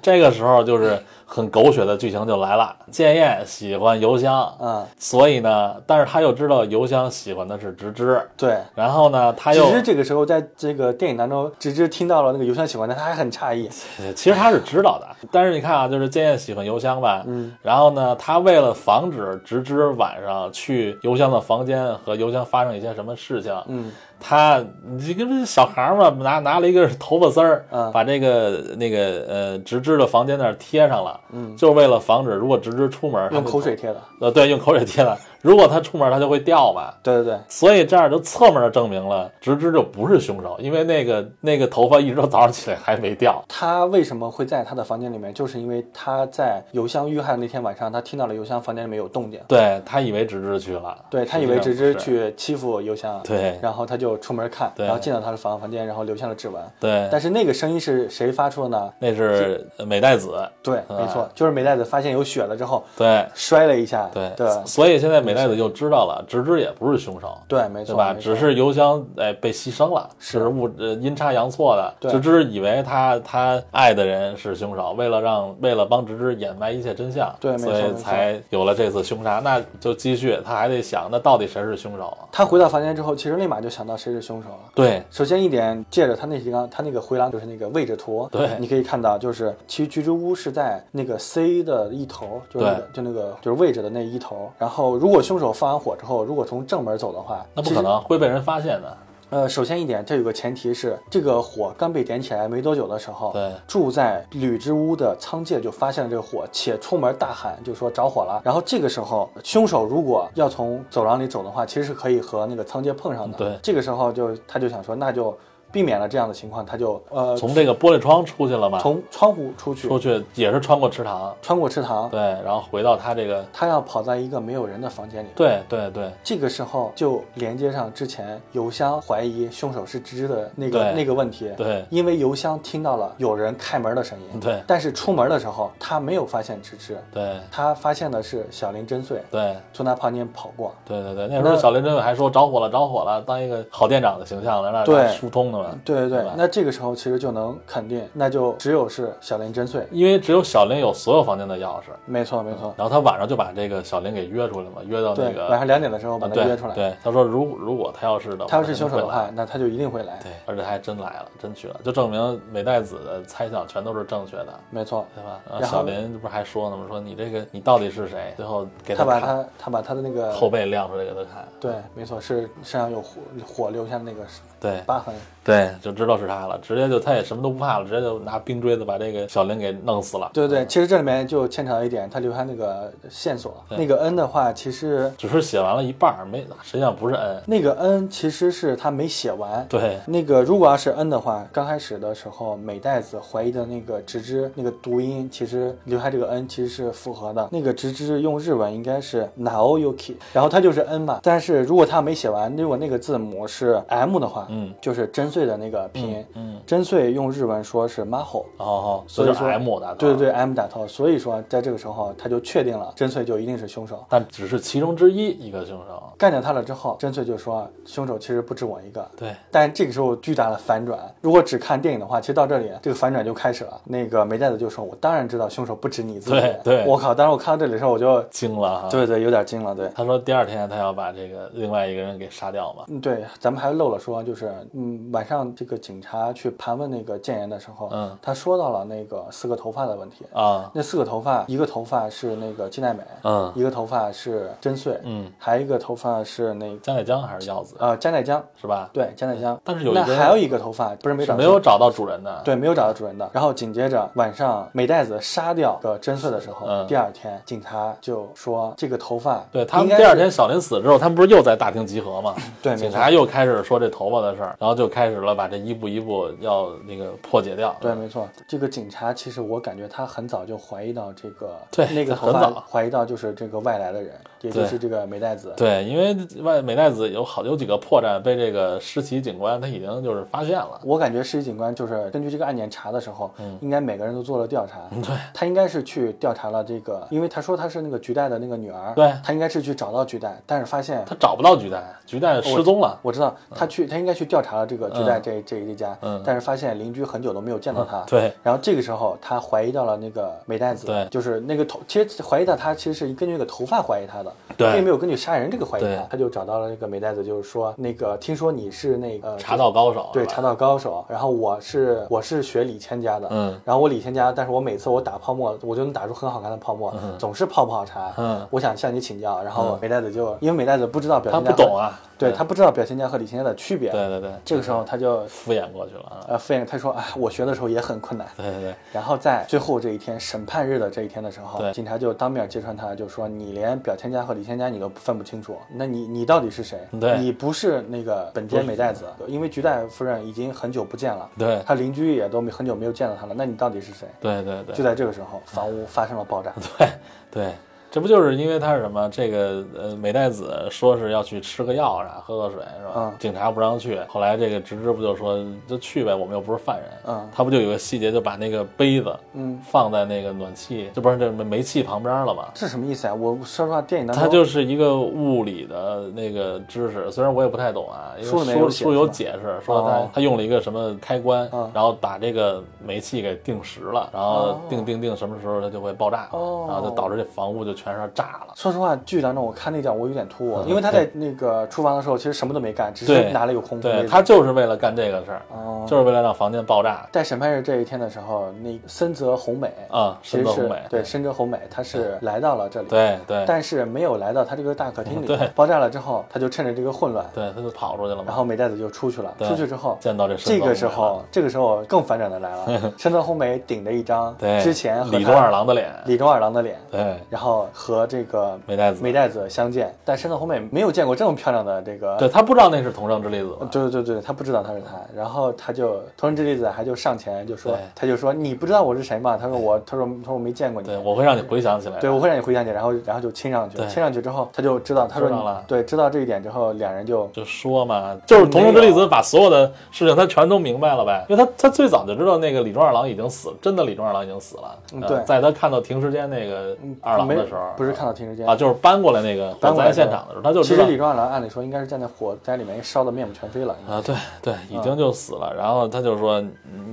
[0.00, 2.74] 这个时候就是很狗血的剧情就来了。
[2.90, 8.56] 建业喜欢邮箱，嗯，所以呢，但是他又知道邮箱喜欢的是直芝，对。
[8.74, 13.68] 然后呢，他又其实这个时候在这个电影当中，芝芝听到了那个邮箱喜欢的，他还很诧异。
[14.14, 28.37] 其实他是知道的，但是你看啊，就是建业喜欢邮箱吧，嗯，然后呢，他为了防止直芝晚上去邮箱的房间和邮箱发生一些什么事情，嗯，他你这个小孩嘛，拿拿了一个头发丝儿，嗯把这个
[28.76, 34.02] 那个呃直枝的房间那儿贴上了，嗯，就是为了防止如果直枝出门，用口水贴的。
[34.20, 35.16] 呃，对，用口水贴的。
[35.40, 36.92] 如果他出门，他就会掉嘛。
[37.02, 43.42] 对对对，所以这样就侧面的证明了直之就不是凶手，因为那个那个头发一直到早上起来还没掉。
[43.48, 45.32] 他为什么会在他的房间里面？
[45.32, 56.62] 就是因为他在邮箱遇害那天晚上，他听到了邮箱房间里面有动静，对他以为直之去了，对他以为直之去欺负邮箱，对然后他就出门看，对然后进到他的房房间，然后留下了指纹。
[56.80, 58.92] 对，但是那个声音是谁发出的呢？
[58.98, 67.36] 那是美代子，对，没错，就是美代子发现有血了之后对摔了一下，对对所以现在美奈子就知道了，直之也不是凶手。
[67.46, 68.14] 对，没错，对吧？
[68.18, 71.94] 只是邮箱哎被牺牲了，是是误呃阴差阳错的。
[72.00, 79.40] 对直之以为他他爱的人是凶手，为了让为了帮直之掩埋一切真相，对没错所以才有了这次凶杀。
[79.44, 82.28] 那就继续，他还得想，那到底谁是凶手啊？
[82.32, 84.58] 他回到房间之后，其实立马就想到谁是凶手了。
[84.74, 94.50] 对首先一点，借着他那几张，他那个回廊就是那个位置图，对你可以看到，就是其实居之屋是在那个 C 的一头，就是那个就那个就是位置的那一头。
[94.58, 98.96] 然后，如果凶手放完火之后，如果从正门走的话，那不可能会被人发现的。
[99.30, 108.40] 呃，首先一点，这有个前提是，这个火刚被点起来没多久的时候，对住在铝之屋的仓介就发现了这个火，且出门大喊，就说着火了。
[108.42, 113.36] 然后这个时候，凶手如果要从走廊里走的话，其实是可以和那个仓介碰上的。
[113.36, 115.36] 对这个时候就他就想说，那就
[115.70, 125.28] 避免了这样的情况，他就呃从这个玻璃窗出去了嘛，从窗户出去，出去也是穿过池塘，穿过池塘，对，然后回到他这个，他要跑在一个没有人的房间里。
[125.34, 126.10] 对对对。
[126.24, 131.50] 这个时候就连接上之前邮箱怀疑凶手是芝芝的那个那个问题。
[131.56, 131.84] 对。
[131.90, 134.62] 因为邮箱听到了有人开门的声音，对。
[134.66, 137.38] 但是出门的时候他没有发现芝芝，对。
[137.50, 139.22] 他发现的是小林真穗。
[139.30, 139.56] 对。
[139.72, 140.74] 从他旁边跑过。
[140.86, 144.98] 对对对，那时候小林真穗还说着火了着火了，当一个好店长的形象来让对。
[144.98, 145.78] 人疏通的嘛。
[145.84, 149.86] 对对对吧，那这个时候其实就能肯定，那就只有是小林真穗。
[149.90, 156.74] 因为只有小林有所有房间的钥匙，没错没错，然后他晚上就把这个小林给约出来嘛，约到那，个晚上两点的时候把他约出来。
[156.74, 160.18] 对，他说如如果他要是的话，他要是凶手的话，那他就一定会来。
[160.22, 165.40] 对，而且他还真来了，真去了，就证明美代子的猜想全都是正确的，没错，对吧？
[165.50, 166.84] 然后小林不是还说呢吗？
[166.88, 168.32] 说你这个你到底是谁？
[168.36, 174.22] 最后给他把他他把他的那个后背亮出来给他看，对，没错，是身上有火火留下那个
[174.60, 175.14] 对疤痕。
[175.48, 180.30] 对，就知道是他了，直接就他也什么都不怕了，直接就拿冰锥子把这个小林给弄死了。
[180.34, 183.64] 对对，其实这里面就牵扯到一点，他留下那个线索。
[183.70, 187.42] 那个 N 的话，其实只是写完了一半，没实际上不是 N。
[187.46, 189.64] 那个 N 其实是他没写完。
[189.70, 197.48] 对那个如果要是 N 的话，刚开始的时候，美代子怀疑的那个直之那个读音，其实留下这个 N 其实是符合的。
[197.50, 201.20] 那个直之用日文应该是 Naoyuki，然后它就是 N 嘛。
[201.22, 206.26] 但是如果他没写完，如果那个字母是 M 的话，嗯，就是真穗的那个拼音。
[206.34, 210.86] 嗯，真穗用日文说是 Maho，哦哦，所以说 M 的，对对对，M 打头。
[210.88, 214.04] 所以说在这个时候他就确定了真穗就一定是凶手。
[214.08, 216.02] 但只是其中之一一个凶手。
[216.18, 219.06] 干掉他了之后，真穗就说凶手其实不止我一个。
[219.16, 223.80] 对但这个时候巨大的反转，如果只看电影的话，其实到这里这个反转就开始了。
[223.84, 227.14] 那个梅代子就说：“我当然知道凶手不止你自己。”对对我靠！
[227.14, 228.88] 当时我看到这里的时候，我就惊了哈。
[228.88, 229.74] 对对有点惊了。
[229.74, 232.84] 对，他说第二天他要把这个另外一个人给杀掉嘛。
[232.88, 240.24] 嗯对，咱们还漏了说，就是嗯，晚上这个警察去盘问那个建言的时候，嗯，他说到了那个四个头发的问题。
[240.32, 248.88] 啊，那四个头发，一个头发是那个金奈美，嗯一个头发是真穗，嗯，还有一个头发是那个江乃江还是耀子啊加奈江，是吧？
[248.92, 249.58] 对加奈江。
[249.62, 252.40] 但是有一个那还有一个头发不是没找到没有找到主人的。
[252.44, 253.28] 对，没有找到主人的。
[253.32, 262.34] 然后紧接着晚上美代子杀掉个真穗的时候，嗯第二天警察就说这个头发对他们第二天小林死之后，他们不是又在大厅集合吗？
[262.62, 267.74] 对警察又开始说这头发的事儿，然后就开始了把这一步一步要那个破解掉。
[267.80, 275.52] 对，没错，这个警察其实我感觉他很早就怀疑到这个对那个很早怀疑到就是这个外来的人，也就是这个美代子。
[275.56, 280.80] 对，因为外美代子有好有几个破绽被这个石崎警官他已经就是发现了。
[280.84, 284.80] 我感觉石崎警官就是根据这个案件查的时候，嗯应该每个人都做了调查。
[284.90, 292.98] 嗯对，他应该是去调查了这个，因为他说他是那个菊代的那个女儿，对他应该是去找到菊代，但是发现他找不到菊代，菊代失踪了。
[293.02, 298.00] 我知道他去，他应该去调查了这个菊代这、这一家，嗯但是发现邻居很久都没有见到他。
[298.06, 310.10] 对，然后这个时候他怀疑到了那个美代子，对就是那个头，其实怀疑到他其实是根据那个头发怀疑他的，对并没有根据杀人这个怀疑他，他就找到了那个美代子，就是说那个听说你是那个茶道高手。
[310.12, 311.04] 对，茶道高手。
[311.08, 318.12] 然后我是我是学李千家的，嗯，然后我李千家，但是我每次我打泡沫，我就能打出很好看的泡沫，总是泡不好茶。
[318.16, 319.42] 嗯，我想向你请教。
[319.42, 321.98] 然后美代子就因为美代子不知道表他不懂啊。
[322.18, 323.92] 对他不知道表千家和李千家的区别。
[323.92, 328.26] 对对对，这个时候他就敷衍过去了敷衍他说，哎，我学的时候也很困难。
[328.36, 336.78] 对对对，然后在最后这一天审判日的这一天的时候，警察就当面揭穿他，就说你连表千家家和李千家你都分不清楚，那你你到底是谁？
[336.98, 337.18] 对。
[337.18, 341.62] 你不是那个本间美代子，因为菊代夫人已经很久不见了，对。
[341.64, 344.08] 他邻居也都没很久没有见到他了，那你到底是谁？
[344.20, 344.74] 对对对。
[344.74, 346.52] 就在这个时候，房屋发生了爆炸。
[346.78, 346.88] 对
[347.30, 347.54] 对，
[347.90, 349.08] 这不就是因为他是什么？
[349.10, 352.92] 这个呃，美代子说是要去吃个药啥，喝个水是吧？
[352.96, 356.86] 嗯警察不让去，后来这个直之不就说就去呗，我们又不是犯人。
[357.06, 362.48] 嗯他不就有个细节，就把那个杯子嗯，放在那个暖气，这不是这煤气旁边了吗？
[362.54, 363.14] 这什么意思啊？
[363.14, 378.52] 我说实话，电影当中它就是一个物理的那个知识，虽然我也不太懂啊，因为书有书书有解释，说他、哦他用了一个什么开关，嗯然后把这个煤气给定时了，然后哦定定定什么时候它就会爆炸，哦然后就导致这房屋就全是炸了。
[378.54, 384.08] 说实话，剧当中我看那点我有点突兀，嗯因为他在那个厨房的时候其实什么都没干，只是拿了一个空对杯子。
[384.08, 395.26] 他就是为了干这个事儿，哦，就是为了让房间爆炸在审判日这一天的时候，那森泽宏美啊，其实是深泽红美，对深泽宏美，他是来到了这里，对对但是没有来到他这个大客厅里。
[395.28, 399.34] 对爆炸了之后，他就趁着这个混乱，对，他就跑出去了嘛，然后美代子就出去了。
[399.40, 412.16] 出去之后，见到这这个时候，这个时候更反转的来了， 深泽宏美顶着一张对之前和李中他二郎的脸，李中二郎的脸，对然后和这个美代子，美代子相见，但深泽红美没有见过这么漂亮的这个。
[412.16, 419.38] 对他不知道那是同生之粒子，对对对对，他不知道他是他，然后他就同生之粒子还就上前就说，他就说你不知道我是谁吗？
[419.40, 420.88] 他说我，他说他说我没见过你。
[420.88, 423.86] 对，，我会让你回想起来，对，我会让你回想起来，然后然后就亲上去，对。
[423.88, 425.28] 亲上去之后他就知道，他说
[425.66, 435.06] 对，知道这一点之后，两人就就说嘛，就是同生之粒子把所有的事情他全都明白了呗，因为他他最早就知道那个李忠二郎已经死了，真的李忠二郎已经死了。
[435.06, 435.18] 对。
[435.24, 443.76] 在他看到停尸间那个二郎没的时候，不是看到停尸间啊，就是搬过来那个火灾搬过来现场的时候，他就其实李壮郎按理说应该是在那火灾里面烧的面目全非了。
[443.88, 445.52] 啊，对对，已经就死了。
[445.56, 446.42] 然后他就说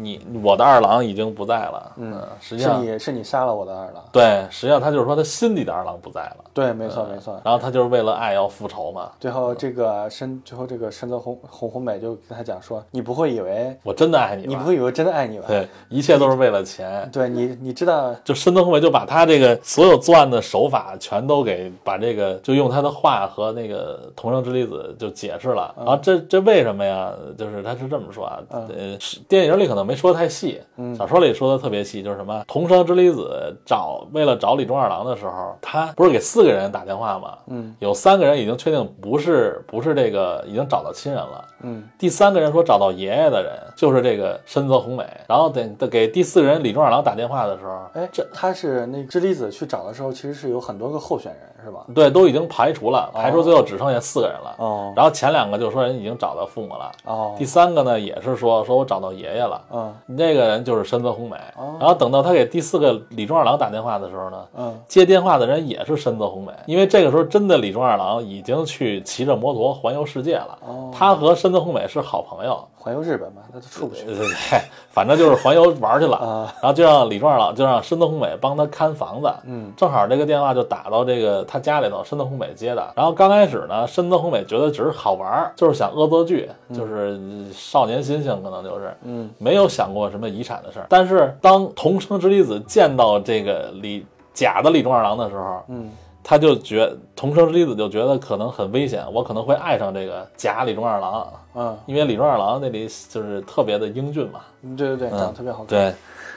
[0.01, 4.03] 你我的二郎已经不在了，嗯，实际是上你是你杀了我的二郎。
[4.11, 7.39] 对，实际上他就是说他心里的二郎不在了，对，没错没错。
[7.43, 9.11] 然后他就是为了爱要复仇嘛。
[9.19, 15.45] 最后这个深，最后这个深泽红红红美就跟他讲说，你不会以为我真的爱你，你不会以为真的爱你吧？
[15.47, 17.09] 对，一切都是为了钱。
[17.11, 25.73] 对你你知道就深泽红美就把他这个所有作案的手法全都给把这个就用他的话和那个同生之粒子就解释了。
[25.77, 27.11] 然后这这为什么呀？
[27.37, 30.61] 就是他是这么说啊，呃，是电影里可能没说太细，
[30.97, 37.37] 小说里说的特别细，就是什么同生之粒子找为了找李忠二郎的时候，他不是给四个人打电话吗？
[37.47, 41.43] 嗯，有三个人已经确定不是不是这个已经找到亲人了。
[41.67, 51.41] 嗯，第三个人说找到爷爷的人就是这个深泽宏美，然后等等给第四个人李忠二郎打电话的时候，哎，这他是那知离子去找的时候，其实是有很多个候选人。
[51.65, 51.83] 是吧？
[51.95, 54.55] 对，都已经排除了，排除最后只剩下四个人了。
[54.59, 61.35] 哦然后前两个就说人已经找到父母了，哦第三个呢也是说说我找到爷爷了，嗯那个人就是深泽红美。
[61.79, 72.63] 然后等到他给第四个李忠二郎打电话的时候呢，嗯接电话的人也是深泽红美，因为这个时候真的李忠二郎已经去骑着摩托环游世界了，哦，他和深泽红美是好朋友。
[72.85, 76.53] 环游日本嘛，那就出不去对对对， 反正就是环游玩去了，啊。
[76.61, 82.93] 然后就让李中二郎就让深泽宏美帮他看房子，嗯，正好这个电话就打到这个他家里头，深泽宏美接的。
[82.95, 87.19] 然后刚开始呢，深泽宏美觉得只是好玩儿，就是想恶作剧，就是
[87.51, 90.85] 少年心性，可能就是，嗯，没有想过什么遗产的事儿。
[90.87, 95.89] 但是当同生之离子见到这个李假的李中二郎的时候，嗯
[96.27, 104.39] 他就觉同生之离子就觉得可能很危险，我可能会爱上这个假李忠二郎，嗯，因为李忠二郎那里就是特别的英俊嘛。
[104.75, 105.67] 对对对，长得特别好看。
[105.67, 105.93] 对，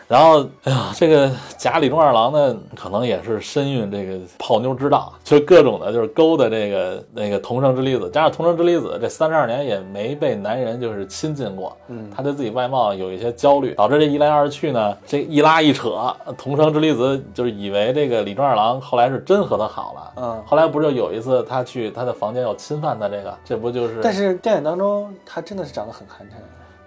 [0.06, 8.10] 然后哎呀，这个假李忠二郎呢，可能也是身孕这个泡妞之道，就各种的，就是勾搭这个那个同生之离子。
[8.10, 20.12] 加上同生之离子这三十二年也没被男人就是亲近过，嗯他对自己外貌有一些焦虑，导致这一来二去呢，这一拉一扯，同生之离子就是以为这个李忠二郎后来是真和他好了。
[20.16, 24.00] 嗯，后来不是就有一次他去他的房间要侵犯他这个，这不就是？
[24.02, 26.32] 但是电影当中他真的是长得很寒碜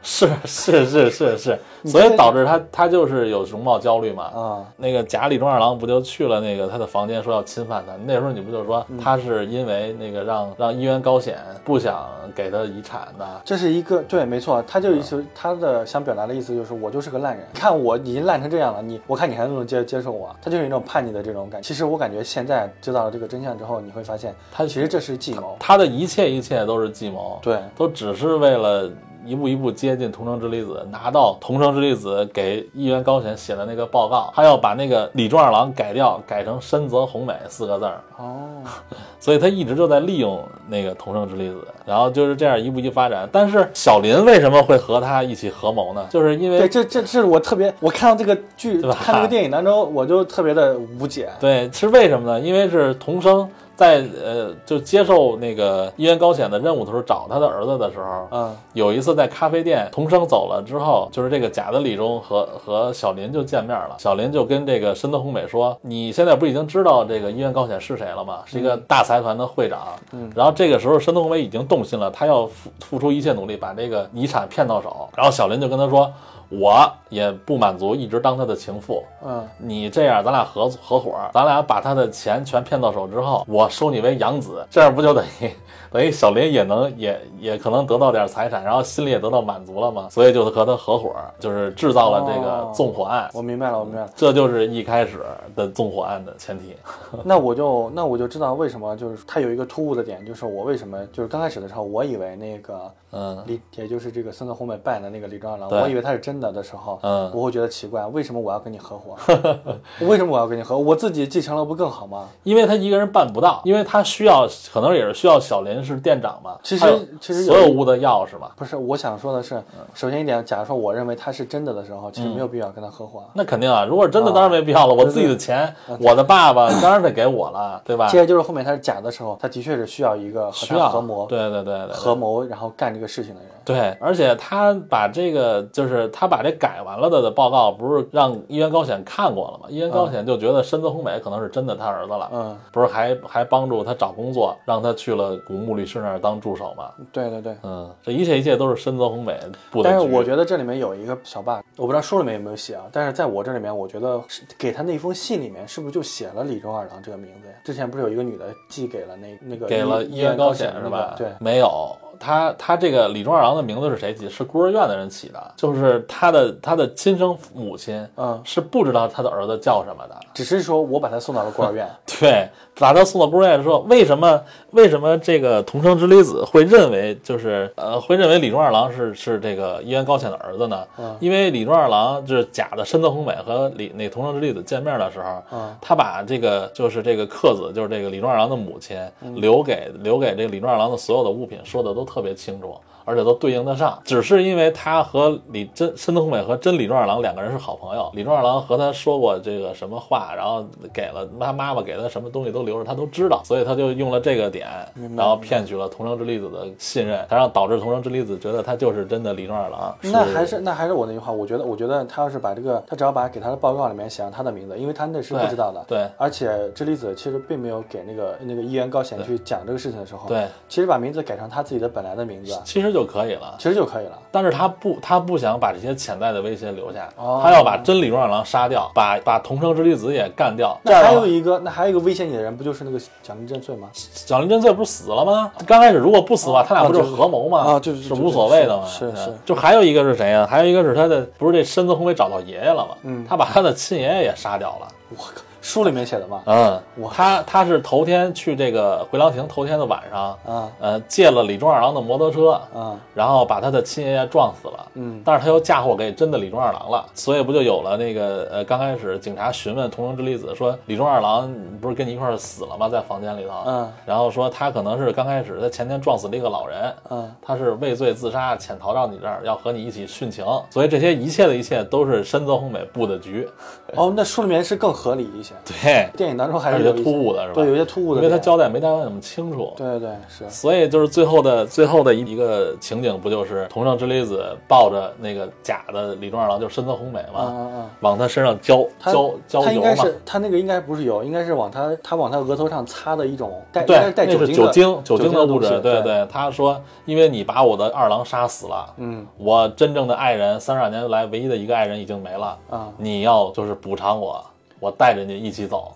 [0.03, 4.23] 是是是是是， 所以导致他他就是有容貌焦虑嘛。
[4.25, 4.65] 啊。
[4.77, 7.93] 那个假李忠二郎不就去了那个他的房间说要侵犯他？
[8.05, 13.41] 那时候你不就说他是因为那个让让一元高显不想给他遗产的？
[13.45, 20.35] 这是一个对，没错，他就意思他的想表达的意思就是我就是个烂人，看我已经烂成这样了，你我看你还能不能接接受我？
[20.41, 21.67] 他就是一种叛逆的这种感觉。
[21.67, 25.55] 其实我感觉现在知道了这个真相之后，你会发现他其实这是计谋。
[25.59, 28.89] 他的一切一切都是计谋，对，都只是为了。
[29.25, 38.62] 一步一步接近同生之离子，拿到同生之离子给议员高显写的那个报告，他要把那个李中二郎改掉，改成深泽宏美四个字儿，哦，
[39.19, 43.27] 所以他一直就在利用那个同生之离子，然后就是这样一步一步发展。
[43.31, 46.05] 但是小林为什么会和他一起合谋呢？
[46.10, 51.29] 就是因对，为这这是我特别，我看到这个剧看这个电影当中，我就特别的无解。
[51.39, 52.39] 对是为什么呢？
[52.39, 53.48] 因为是桐生
[53.82, 63.96] 在呃就接受那个伊原高显的任务的时候找他的儿子的时候，嗯有一次在咖啡店，童生走了之后，就是这个假的李忠和和小林就见面了。
[63.98, 68.42] 小林就跟这个深泽弘美说：“你现在不已经知道这个伊原高显是谁了吗？
[68.46, 69.79] 是一个大财团的会长。”
[70.13, 75.10] 嗯，然后这个时候深泽弘美已经动心了，他要付付出一切努力把这个遗产骗到手。
[75.17, 76.12] 然后小林就跟他说
[76.52, 79.47] ：“我也不满足一直当他的情妇，嗯。
[79.58, 85.49] 你这样，咱俩合合伙，咱俩把他的钱全骗到手之后，我收你为养子，这样不就等于
[85.92, 90.08] 等于小林也能也也可能得到点财产，然后心里也得到满足了嘛？
[90.10, 93.29] 所以就和他合伙，就是制造了这个哦纵火案。
[93.33, 94.10] 我明白了，我明白了。
[94.15, 95.19] 这就是一开始
[95.56, 96.75] 的纵火案的前提。
[97.25, 109.17] 那我就那我就知道为什么就是他有一个突兀的点，就是我为什么就是刚开始的时候，我以为那个嗯李，也就是这个森泽弘美扮演的那个李庄二郎，我以为他是真的的时候，嗯我会觉得奇怪，为什么我要跟你合伙？
[110.08, 110.77] 为什么我要跟你合？
[110.77, 112.29] 我自己继承了不更好吗？
[112.44, 116.86] 因为他一个人办不到，因为他需要，可能也是需要小林是店长嘛，其实
[117.19, 118.52] 其实所有屋的钥匙嘛。
[118.56, 119.62] 不是，我想说的是，
[119.94, 123.23] 首先一点，假如说我认为他是真的的时候，其实嗯没有必要跟他合伙。
[123.34, 128.08] 那肯定啊，如果是真的当然没必要了，我自己的钱，我的爸爸当然得给我了，对吧？
[128.08, 133.50] 接着就是后面他是假的时候，他的确是需要一个合谋、对对对对对合谋，然后干这个事情的人。
[133.63, 139.65] 对，而且他把这个就是他把这改完了的的报告，不是让一元高显看过了吗？
[139.69, 146.92] 一元高显就觉得深泽宏美可能是真的他儿子了，嗯，不是还还帮助他找工作，让他去了古木律师那儿当助手嘛？
[147.13, 147.56] 对对对。
[147.63, 149.40] 嗯，这一切一切都是深泽宏美
[149.72, 149.94] 布的局。
[149.94, 152.84] 但是我觉得这里面有一个小 bug，我不知道书里面有没有写啊。
[152.92, 157.54] 但是在我这里面，我觉得是给他那封信里面是不是就写了李忠二郎这个名字呀？
[157.63, 161.15] 之前不是有一个女的寄给了那那个给了医院高显显是吧？
[161.17, 161.98] 对，没有。
[162.19, 164.29] 他他这个李忠二郎的名字是谁起？
[164.29, 170.15] 是孤儿院的人起的，就是他的他的亲生母亲嗯，是不知道他的儿子叫什么的。
[170.33, 171.87] 只是说我把他送到了孤儿院。
[172.19, 174.41] 对，把他送到孤儿院的时候，为什么
[174.71, 180.83] 为什么这个同生之离子会认为就是呃会认为李忠二郎是是这个伊原高显的儿子呢？
[180.99, 192.77] 嗯因为李忠二郎就是假的深泽宏美和李那同生之离子见面的时候，嗯他把这个就是这个克子就是这个李忠二郎的母亲嗯留给留给这个李忠二郎的所有的物品说的都特别清楚。
[193.06, 204.67] 而且都对应得上，只是因为他和李真深泽弘美和真李忠二郎两个人是好朋友，李忠二郎和他说过这个什么话，然后给了他妈妈给他什么东西都留着，他都知道，所以他就用了这个点，
[205.15, 209.95] 然后骗取了桐生之离子的信任，才让导致桐生之离子觉得他就是真的李忠二郎。
[210.02, 215.83] 那还是那还是我那句话，我觉得我觉得他要是把这个，他只要把给他的报告里面写上他的名字，因为他那是不知道的。
[215.87, 223.56] 对而且知离子其实并没有给那个那个议员高显去讲这个事情的时候，对，其实把名字改成他自己的本来的名字，其实就可以了。
[223.58, 224.17] 其实就可以了。
[224.31, 230.77] 但是他不，他不想把这些潜在的威胁留下，哦他要把真理荣二郎杀掉，把把同生之离子也干掉。
[230.83, 233.89] 那还有一个，那还有一个威胁你的人，不就是那个蒋林真穗吗？
[234.25, 235.52] 蒋林真穗不是死了吗？
[235.67, 237.60] 刚开始如果不死的话，他俩不就是合谋吗？
[237.60, 238.85] 啊就是是无所谓的嘛。
[238.85, 240.48] 是是是就还有一个是谁呀？
[240.50, 242.96] 还有一个是他的，不是这深泽弘美找到爷爷了吗？
[243.04, 244.87] 嗯他把他的亲爷爷也杀掉了。
[245.10, 246.41] 我靠，书里面写的嘛。
[246.45, 246.81] 嗯。
[246.97, 250.71] 哇，他他是头天去这个回廊亭头天的晚上，嗯。
[250.79, 252.99] 呃，借了李忠二郎的摩托车，嗯。
[253.13, 254.87] 然后把他的亲爷爷撞死了。
[254.95, 255.21] 嗯。
[255.23, 262.89] 但是他又嫁祸给真的李忠二郎了，所以不就有了那个呃，刚开始警察询问同生之离子说李忠二郎不是跟你一块儿死了吗？
[262.89, 263.91] 在房间里头，嗯。
[264.05, 267.31] 然后说他可能是刚开始他前天撞死了一个老人，嗯。
[267.41, 273.47] 他是畏罪自杀，潜逃到你这儿，要和你一起殉情，所以这些一切的一切都是深泽弘美布的局，
[273.95, 277.56] 哦，那书里面是更合理一些，对，电影当中还是有一些突兀的是吧？
[277.56, 278.21] 对，有些突兀的。
[278.21, 279.73] 因为他交代没交代那么清楚。
[279.75, 280.49] 对对对，是。
[280.49, 287.89] 所以就是最后的最后的一个情景，不就是同上之离子抱着那个假的李忠二郎，就是深泽红美嗯嘛。
[288.02, 289.87] 往他身上浇他浇浇他应油嘛？
[289.87, 295.69] 该是他那个应该不是油，应该是往他他往他额头上擦的一种带带酒精酒精酒精的物质。
[295.81, 304.43] 对，对对，他说，因为你把我的二郎杀死了，嗯我真正的爱人，三十二年来唯一的一个爱人已经没了，啊，你要就是补偿我，
[304.82, 305.94] 我带着你一起走。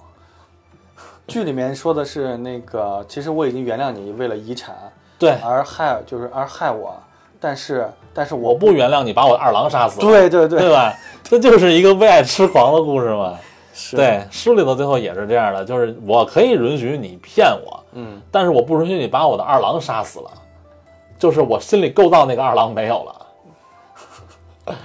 [1.28, 4.76] 剧里面说的是那个，其实我已经原谅你为了遗产
[5.18, 6.96] 对，而害就是而害我，
[7.40, 10.94] 但是但是我我不原谅你把我的二郎杀死了，对对对对吧？
[11.24, 13.38] 这就是一个为爱痴狂的故事嘛。
[13.74, 20.32] 是对，书里头最后也是这样的，就是我可以允许你骗我，嗯但是我不允许你把我的二郎杀死了，
[21.18, 24.76] 就是我心里构造那个二郎没有了。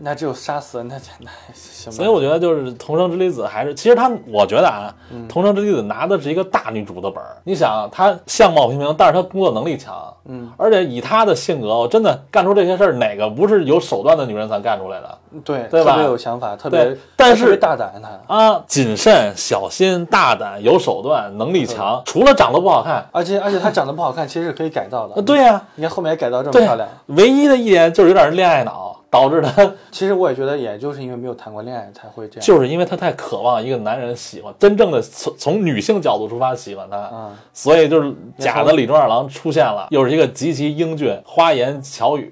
[0.00, 1.96] 那只有杀死，那那行吧。
[1.96, 7.36] 所以我觉得就是《同生之离子》还是，其实他我觉得啊，嗯同生之离子》拿的是一个大女主的本儿。
[7.44, 9.94] 你想，她相貌平平，但是她工作能力强，
[10.26, 18.34] 嗯，而且以她的性格，我真的干出这些事儿，哪个不是有手段的女人才干出来的对，对吧特别有想法，特别，但是特别大胆她。
[18.34, 18.64] 啊？
[18.66, 25.14] 谨慎、小心、大胆、有手段、能力强，除了长得不好看，而且而且她长得不好看，其实是可以改造的。
[25.16, 26.88] 呃， 对呀、你看后面也改造这么漂亮。
[27.06, 32.46] 唯一的一点就是有点恋爱脑，导致他 其实我也觉得，也就是因为没有谈过恋爱才会这样。
[32.46, 42.30] 就是因为他太渴望一个男人喜欢，真正的从从女性角度出发喜欢他，嗯，所以就是假的李忠二郎出现了，又是一个极其英俊、花言巧语，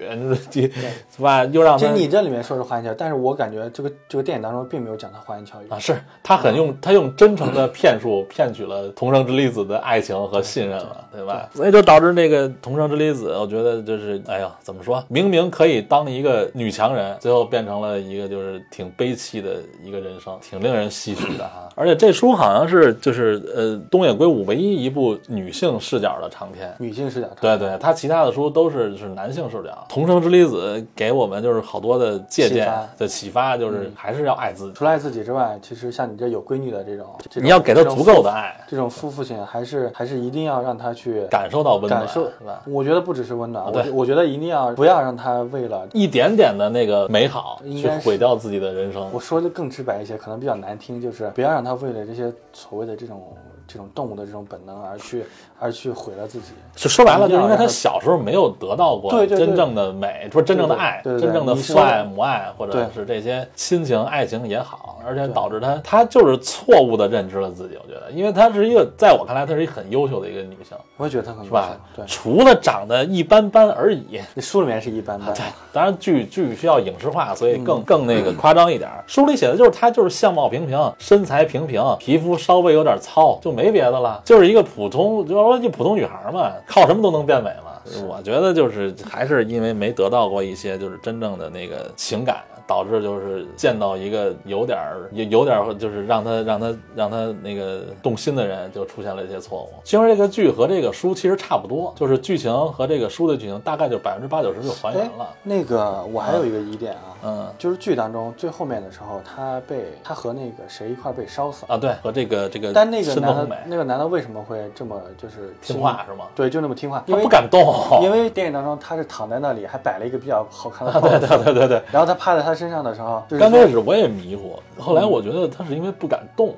[0.51, 1.43] 是吧？
[1.45, 5.65] 又让他其实你这里面说是花言巧语，但是我感觉这个这个电影当中并没有讲他花言巧语。
[5.69, 11.49] 啊，是他很用他用真诚的骗术骗取了同生之离子的爱情和信任了，对吧？
[11.55, 15.03] 所以就导致那个同生之离子，我觉得就是哎呀，怎么说？
[15.07, 21.69] 明明可以当一个女强人，最后变成了一个就是挺悲戚的一个人生，挺令人唏嘘的哈。
[21.75, 26.73] 而且这书好像是就是呃东野圭吾唯一一部女性视角的长篇。
[26.79, 42.61] 女性视角，对对，他其他的书都是是男性视角，《同生之离子》给我们就是好多的借鉴的启发，就是还是要爱自己，除了爱自己之外，其实像你这有闺女的这种，这种你要给她足够的爱，这种夫妇性，还是还是一定要让她去感受到温暖，感受是吧？
[42.65, 43.91] 我觉得不只是温暖，我对。
[43.91, 49.09] 我觉得一定要不要让她为了一点点的那个美好去毁掉自己的人生。
[49.13, 53.37] 我，说的更直白一些，可能比较难听，就是不要让他为了这些所谓的这种
[53.67, 55.23] 这种动物的这种本能而去
[55.59, 56.51] 而去毁了自己。
[56.75, 67.77] 就说白了，就是因为他小时候没有得到过对对对真正的美，不是真正的爱，对对对真正的父爱、母爱，或者是这些亲情、爱情也好，而且导致他他就是错误的认知了自己。
[67.83, 71.75] 我觉得，因为她是一个，在我看来，她是一个很优秀的一个女性，我也觉得她很是吧？
[71.95, 74.21] 对，除了长得一般般而已。
[74.35, 75.33] 那书里面是一般般。
[75.73, 79.03] 当然剧剧需要影视化，所以嗯更、更那个夸张一点儿。
[79.07, 87.73] 书里写的就是她就是相貌平平，身材平平，皮肤稍微有点糙，就没别的了，就是一个普通，就是说一普通女孩嘛，靠什么都能变美嘛。
[88.05, 92.43] 我觉得就是还是因为没得到过一些就是真正的那个情感。
[92.67, 99.69] 导致就是见到一个有点儿有有点儿就是让他让他让他那个动心的人，就出现了一些错误。
[99.83, 111.75] 其实这个剧和这个书其实差不多，就是剧情和这个书的剧情大概就百分之八九十就还原哎了。，那个我还有一个疑点啊，嗯就是剧当中最后面的时候，他被他和那个谁一块被烧死了。
[111.75, 116.25] 啊，对，和这个这个但那个男的那个男的为什么会这么就是听话是吗？
[116.35, 117.73] 对，就那么听话，因为他不敢动。
[118.01, 121.81] 因为电影当中他是躺在那里，还摆了一个比较好看的啊，对对对对对。
[121.91, 126.55] 然后他趴在他身上的时候，就是刚开始我也迷糊，后来我觉得他是因为不敢动，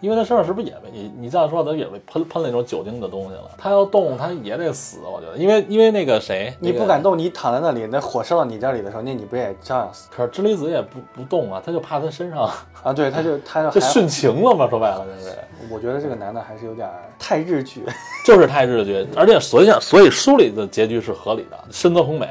[0.00, 3.50] 因为他身上是不是也被你你这样说，他也被喷喷了那种酒精的东西了。
[3.58, 12.50] 他要动，他也得死，我觉得，因为因为那个谁，你不敢动，你躺在那里，那火烧到你这里的时候，那你不也照样死可是支离子也不不动啊，他就怕他身上
[12.82, 12.92] 啊？
[12.92, 15.36] 对，他就他就 还，殉情了嘛，说白了就是。
[15.70, 17.84] 我觉得这个男的还是有点儿太日剧。
[18.24, 21.58] 就是太日剧，而且所以所以书里的结局是合理的。
[21.72, 22.28] 深泽宏美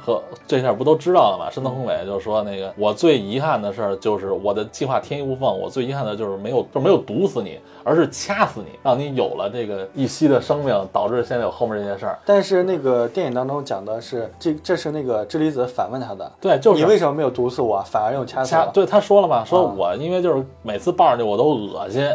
[0.00, 1.50] 和这下不都知道了吗？
[1.50, 12.18] 深泽宏美就说那个我最遗憾的事儿就是我的计划天衣无缝，我最遗憾的就是没有就没有毒死你，而是掐死你，让你有了这个一息的生命，导致现在有后面这件事儿。
[12.24, 18.56] 但是那个电影当中讲的是，这这是那个智离子反问他的，对，就是你为什么没有毒死我，反而用掐死？
[18.72, 22.08] 对，他说了嘛，说啊我因为就是每次抱上去我都恶心，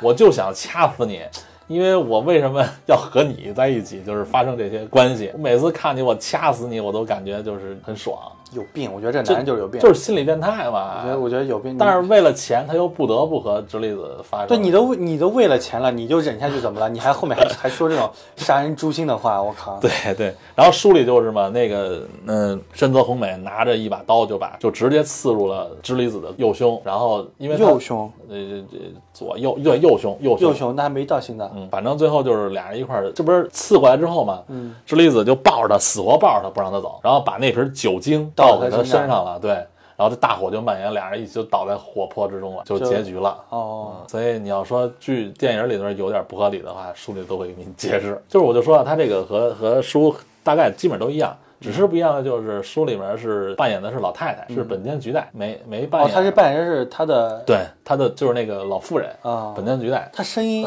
[0.00, 1.20] 我就想掐死你。
[1.68, 5.30] 因为我为什么要和你在一起，就是发生这些关系。
[5.32, 8.16] 我每次看你，我掐死你，我都感觉就是很爽，
[8.52, 8.92] 有病！
[8.92, 9.80] 我觉得这男人就是有病。
[9.80, 11.02] 就是心理变态吧。
[11.02, 11.76] 我觉得我觉得有病。
[11.78, 14.48] 但是为了钱，他又不得不和直立子发生。
[14.48, 16.88] 对你都你都为了钱了，你就忍下去怎么了？
[16.88, 19.78] 你还后面还还说这种杀人诛心的话，我靠！
[19.82, 28.36] 对对，然后书里就是嘛，那个嗯，深泽宏美拿着一把刀就把就直接刺入了直离子的右胸，然后因为右胸，呃
[28.70, 28.78] 这
[29.12, 31.50] 左右对右胸右胸右胸，那还没到心脏。
[31.54, 39.50] 嗯，反正最后就是俩人一块儿，这不是刺过来之后嘛，嗯，直离子就抱着他，死活抱着他不让他走，然后把那瓶酒精倒给他身上了，对，
[39.96, 43.36] 然后这大火就蔓延，俩人一起就倒在火坡之中了，就就结局了。
[43.48, 48.22] 哦，所以你要说剧电影里边有点不合理的话，书里都会给你解释。
[48.28, 50.14] 就是我就说啊，他这个和和书
[50.44, 56.14] 大概基本都一样，只是不一样的就是书里面是扮演的是老太太，是本间菊代，没没扮演哦，演。
[56.14, 60.10] 他是扮演的是他的对他的就是那个老妇人啊，本间菊代。
[60.12, 60.66] 他声音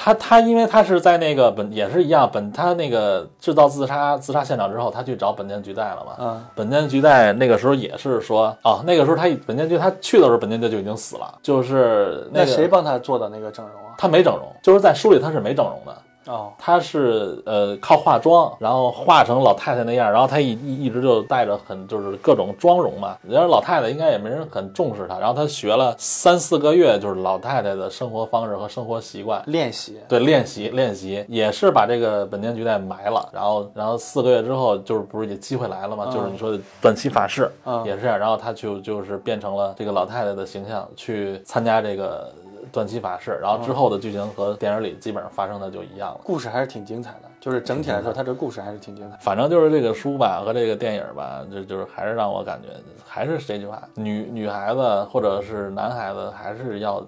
[0.00, 6.12] 他他因为他是在那个本也是一样，本他那个制造自杀自杀现场之后，他去找本间菊代了嘛。
[6.20, 13.94] 嗯，本间菊代那个时候也是说，哦，那个时候他本间菊他去的时候，本间菊就已经死了，就是那个谁帮他做的那个整容啊？
[13.98, 15.92] 他没整容，就是在书里他是没整容的。
[16.28, 23.16] 哦，他是呃靠化妆，然后化成老太太那样，然后他一一一直就带着很就是各种妆容嘛。
[23.26, 29.42] 然后老太太应该也没人很重视他，然后他学了三四个月，就是老太太的生活方式和生活习惯。
[29.46, 36.04] 练习，对，练习练习也是把这个本田菊代埋了，然后然后四个月之后，就是不是也机会来了嘛？
[36.08, 42.30] 嗯就是你说的短期法事，嗯也是这样，然后他就就是变成了这个老太太的形象去参加这个
[42.72, 46.20] 短期法事，然后之后的剧情和电影里基本上发生的就一样了。
[46.24, 49.16] 故事还是挺精彩的，就是整体来说，它这个故事还是挺精彩。
[49.20, 52.68] 反正就是这个书吧和这个电影吧，就就是还是让我感觉
[53.04, 57.04] 还是这句话，女女孩子或者是男孩子还是要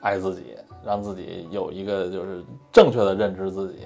[0.00, 3.80] 爱自己，让自己有一个就是正确的认知自己，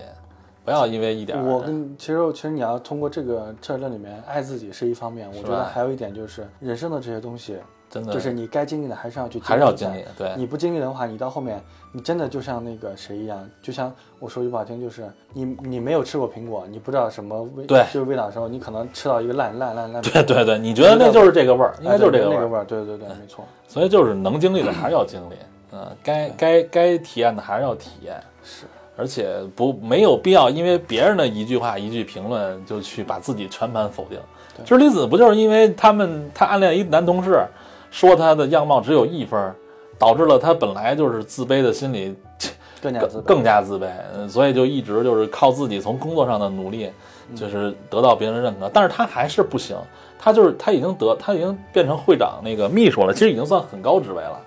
[0.64, 7.56] 不要因为一点我跟其实其实你要通过这个这这里面爱自己是一方面，我觉得还有一点就是人生的这些东西，
[7.90, 10.04] 真的就是你该经历的还是要去，还是要经历，。
[10.16, 11.62] 对，你不经历的话，你到后面
[11.92, 20.02] 你真的就像那个谁一样，就像我说句不好听，就是你你没有吃过苹果，你不知道什么味，对就是味道的时候，你可能吃到一个烂烂烂烂。
[20.02, 23.44] 对对对，你觉得那就是这个味儿，应该就是这个味儿，那个，对对对，没错。
[23.66, 25.34] 所以就是能经历的还是要经历，
[25.72, 28.66] 嗯，该该该体验的还是要体验，是，
[28.96, 34.18] 而且不没有必要因为别人的一句话一句评论就去把自己全盘否定。
[34.64, 37.46] 知离子不就是因为他们他暗恋一男同事，
[37.90, 39.54] 说他的样貌只有一分，
[39.98, 42.14] 导致了他本来就是自卑的心理
[42.80, 43.22] 更 更加自卑。
[43.22, 46.90] 更加自卑，嗯所以就一直就是靠自己从工作上的努力，
[47.34, 48.70] 就是得到别人认可。
[48.72, 49.76] 但是他还是不行，
[50.18, 54.40] 他就是他已经得他已经变成会长那个秘书了，其实已经算很高职位了，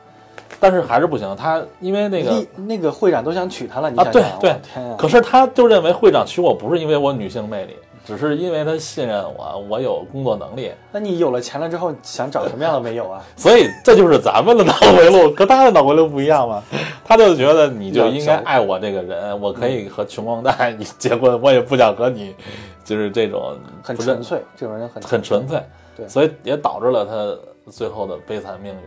[0.59, 1.35] 但是还是不行。
[1.35, 4.55] 他因为那个那那个会长都想娶她了，你啊，对对！
[4.97, 7.75] 可是他就认为会长娶我不是因为我女性魅力，
[8.05, 10.71] 只是因为他信任我，我有工作能力。
[10.91, 13.21] 那你有了钱了之后，想找什么样的没有啊？
[13.37, 16.63] 所以这就是咱们的脑回路，和他的脑回路不一样嘛。
[17.05, 22.35] 他就觉得你就应该爱我这个人，我可以和穷光蛋你结婚，我也不想和你，
[22.83, 25.61] 就是这种很纯粹，这种人很很纯粹。
[25.95, 28.79] 对所以也导致了他最后的悲惨命运。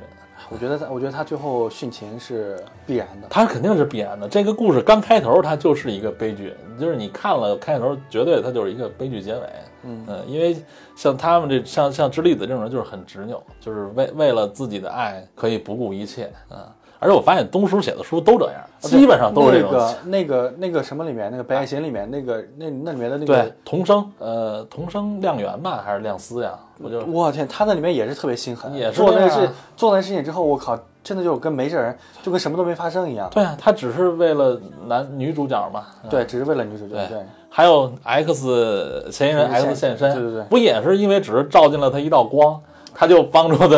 [0.54, 3.26] 我觉得他，我觉得他最后殉情是必然的。
[3.28, 4.28] 他肯定是必然的。
[4.28, 9.40] 这个故事刚开头，它就是一个悲剧，就是你看了开头，绝对它就是一个悲剧结尾。
[9.86, 10.56] 嗯因为
[10.94, 16.32] 像他们这像像知栗子这种人，就是很执拗，就是为为了自己的爱可以不顾一切。
[16.50, 16.58] 嗯，
[17.04, 19.72] 而且我发现东叔写的书都这样，基本上都是这种。
[19.72, 26.58] 那个那个那个什么里面，那个《白夜行》里面那个那那里面的那对个，，童生，呃，童生亮元吧，还是亮司呀？
[26.82, 33.28] 我就我天，他那里面也是特别心狠，也是做那个事做那事情之后，我靠，真的就跟没事人，就跟什么都没发生一样。
[33.30, 35.84] 对啊，他只是为了男女主角嘛。
[36.04, 36.94] 嗯对，只是为了女主角。
[36.94, 37.18] 对对，
[37.50, 42.58] 还有 X 嫌疑人 X 现身，对对对不也是因为只是照进了他一道光，
[42.94, 43.68] 他就帮助他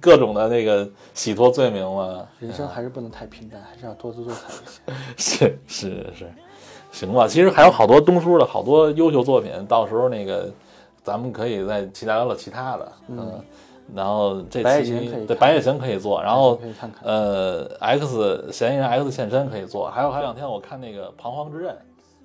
[0.00, 2.26] 各种的那个洗脱罪名嘛？
[2.38, 5.46] 人生还是不能太平淡，还是要多姿多彩一些。
[5.56, 6.32] 是是是，
[6.92, 7.26] 行吧。
[7.26, 10.50] 其实还有好多东叔的好多优秀作品，到时候那个
[11.02, 13.40] 咱们可以再其他聊聊其他的，嗯。
[13.94, 21.74] 然后这期对白夜行可以做，然后可以看看呃 X 嫌疑人 X 现身可以做，还有还有两天我看那个彷徨之刃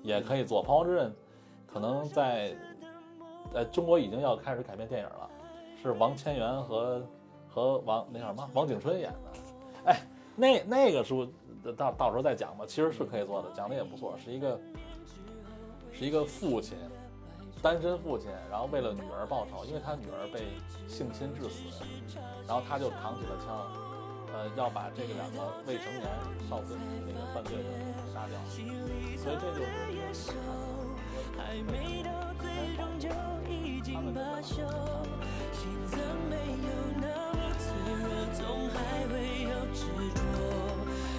[0.02, 1.10] 也可以做，彷徨之刃
[1.72, 2.52] 可能在
[3.54, 5.26] 呃中国已经要开始改编电影了，
[5.90, 7.02] 是王千源和
[7.48, 9.18] 和王那叫什么王景春演的，
[9.86, 10.00] 哎，
[10.34, 11.26] 那那个书
[11.76, 14.60] 到到时候再讲吧，其实是可以做的，讲的也不错，是一个
[15.92, 16.76] 是一个父亲。
[17.62, 20.40] 单身父亲，然后为了女儿报仇，因为他女儿被
[20.86, 21.62] 性侵致死，
[22.46, 23.56] 然后他就扛起了枪，
[24.34, 26.04] 呃，要把这个两个未成年
[26.46, 27.64] 少孙那个犯罪的
[28.12, 28.38] 杀掉，
[29.16, 29.70] 所以这就是
[31.36, 32.10] 还没到
[32.40, 33.08] 最终就
[33.50, 34.54] 已经罢休，
[35.52, 35.98] 心脏
[36.28, 36.68] 没有
[37.00, 37.66] 那么脆
[38.00, 38.76] 弱，总还
[39.08, 39.80] 会有执
[40.14, 40.20] 着。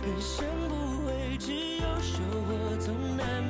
[0.06, 0.74] 人生不
[1.06, 2.14] 会只有收
[2.48, 3.44] 获，总难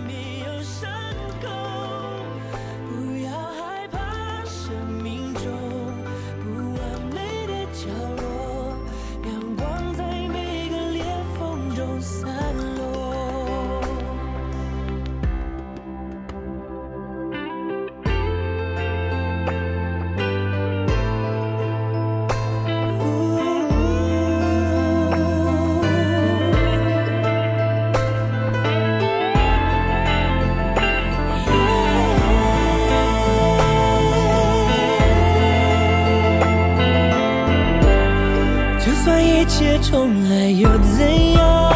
[38.86, 41.74] 就算一切重来又怎样？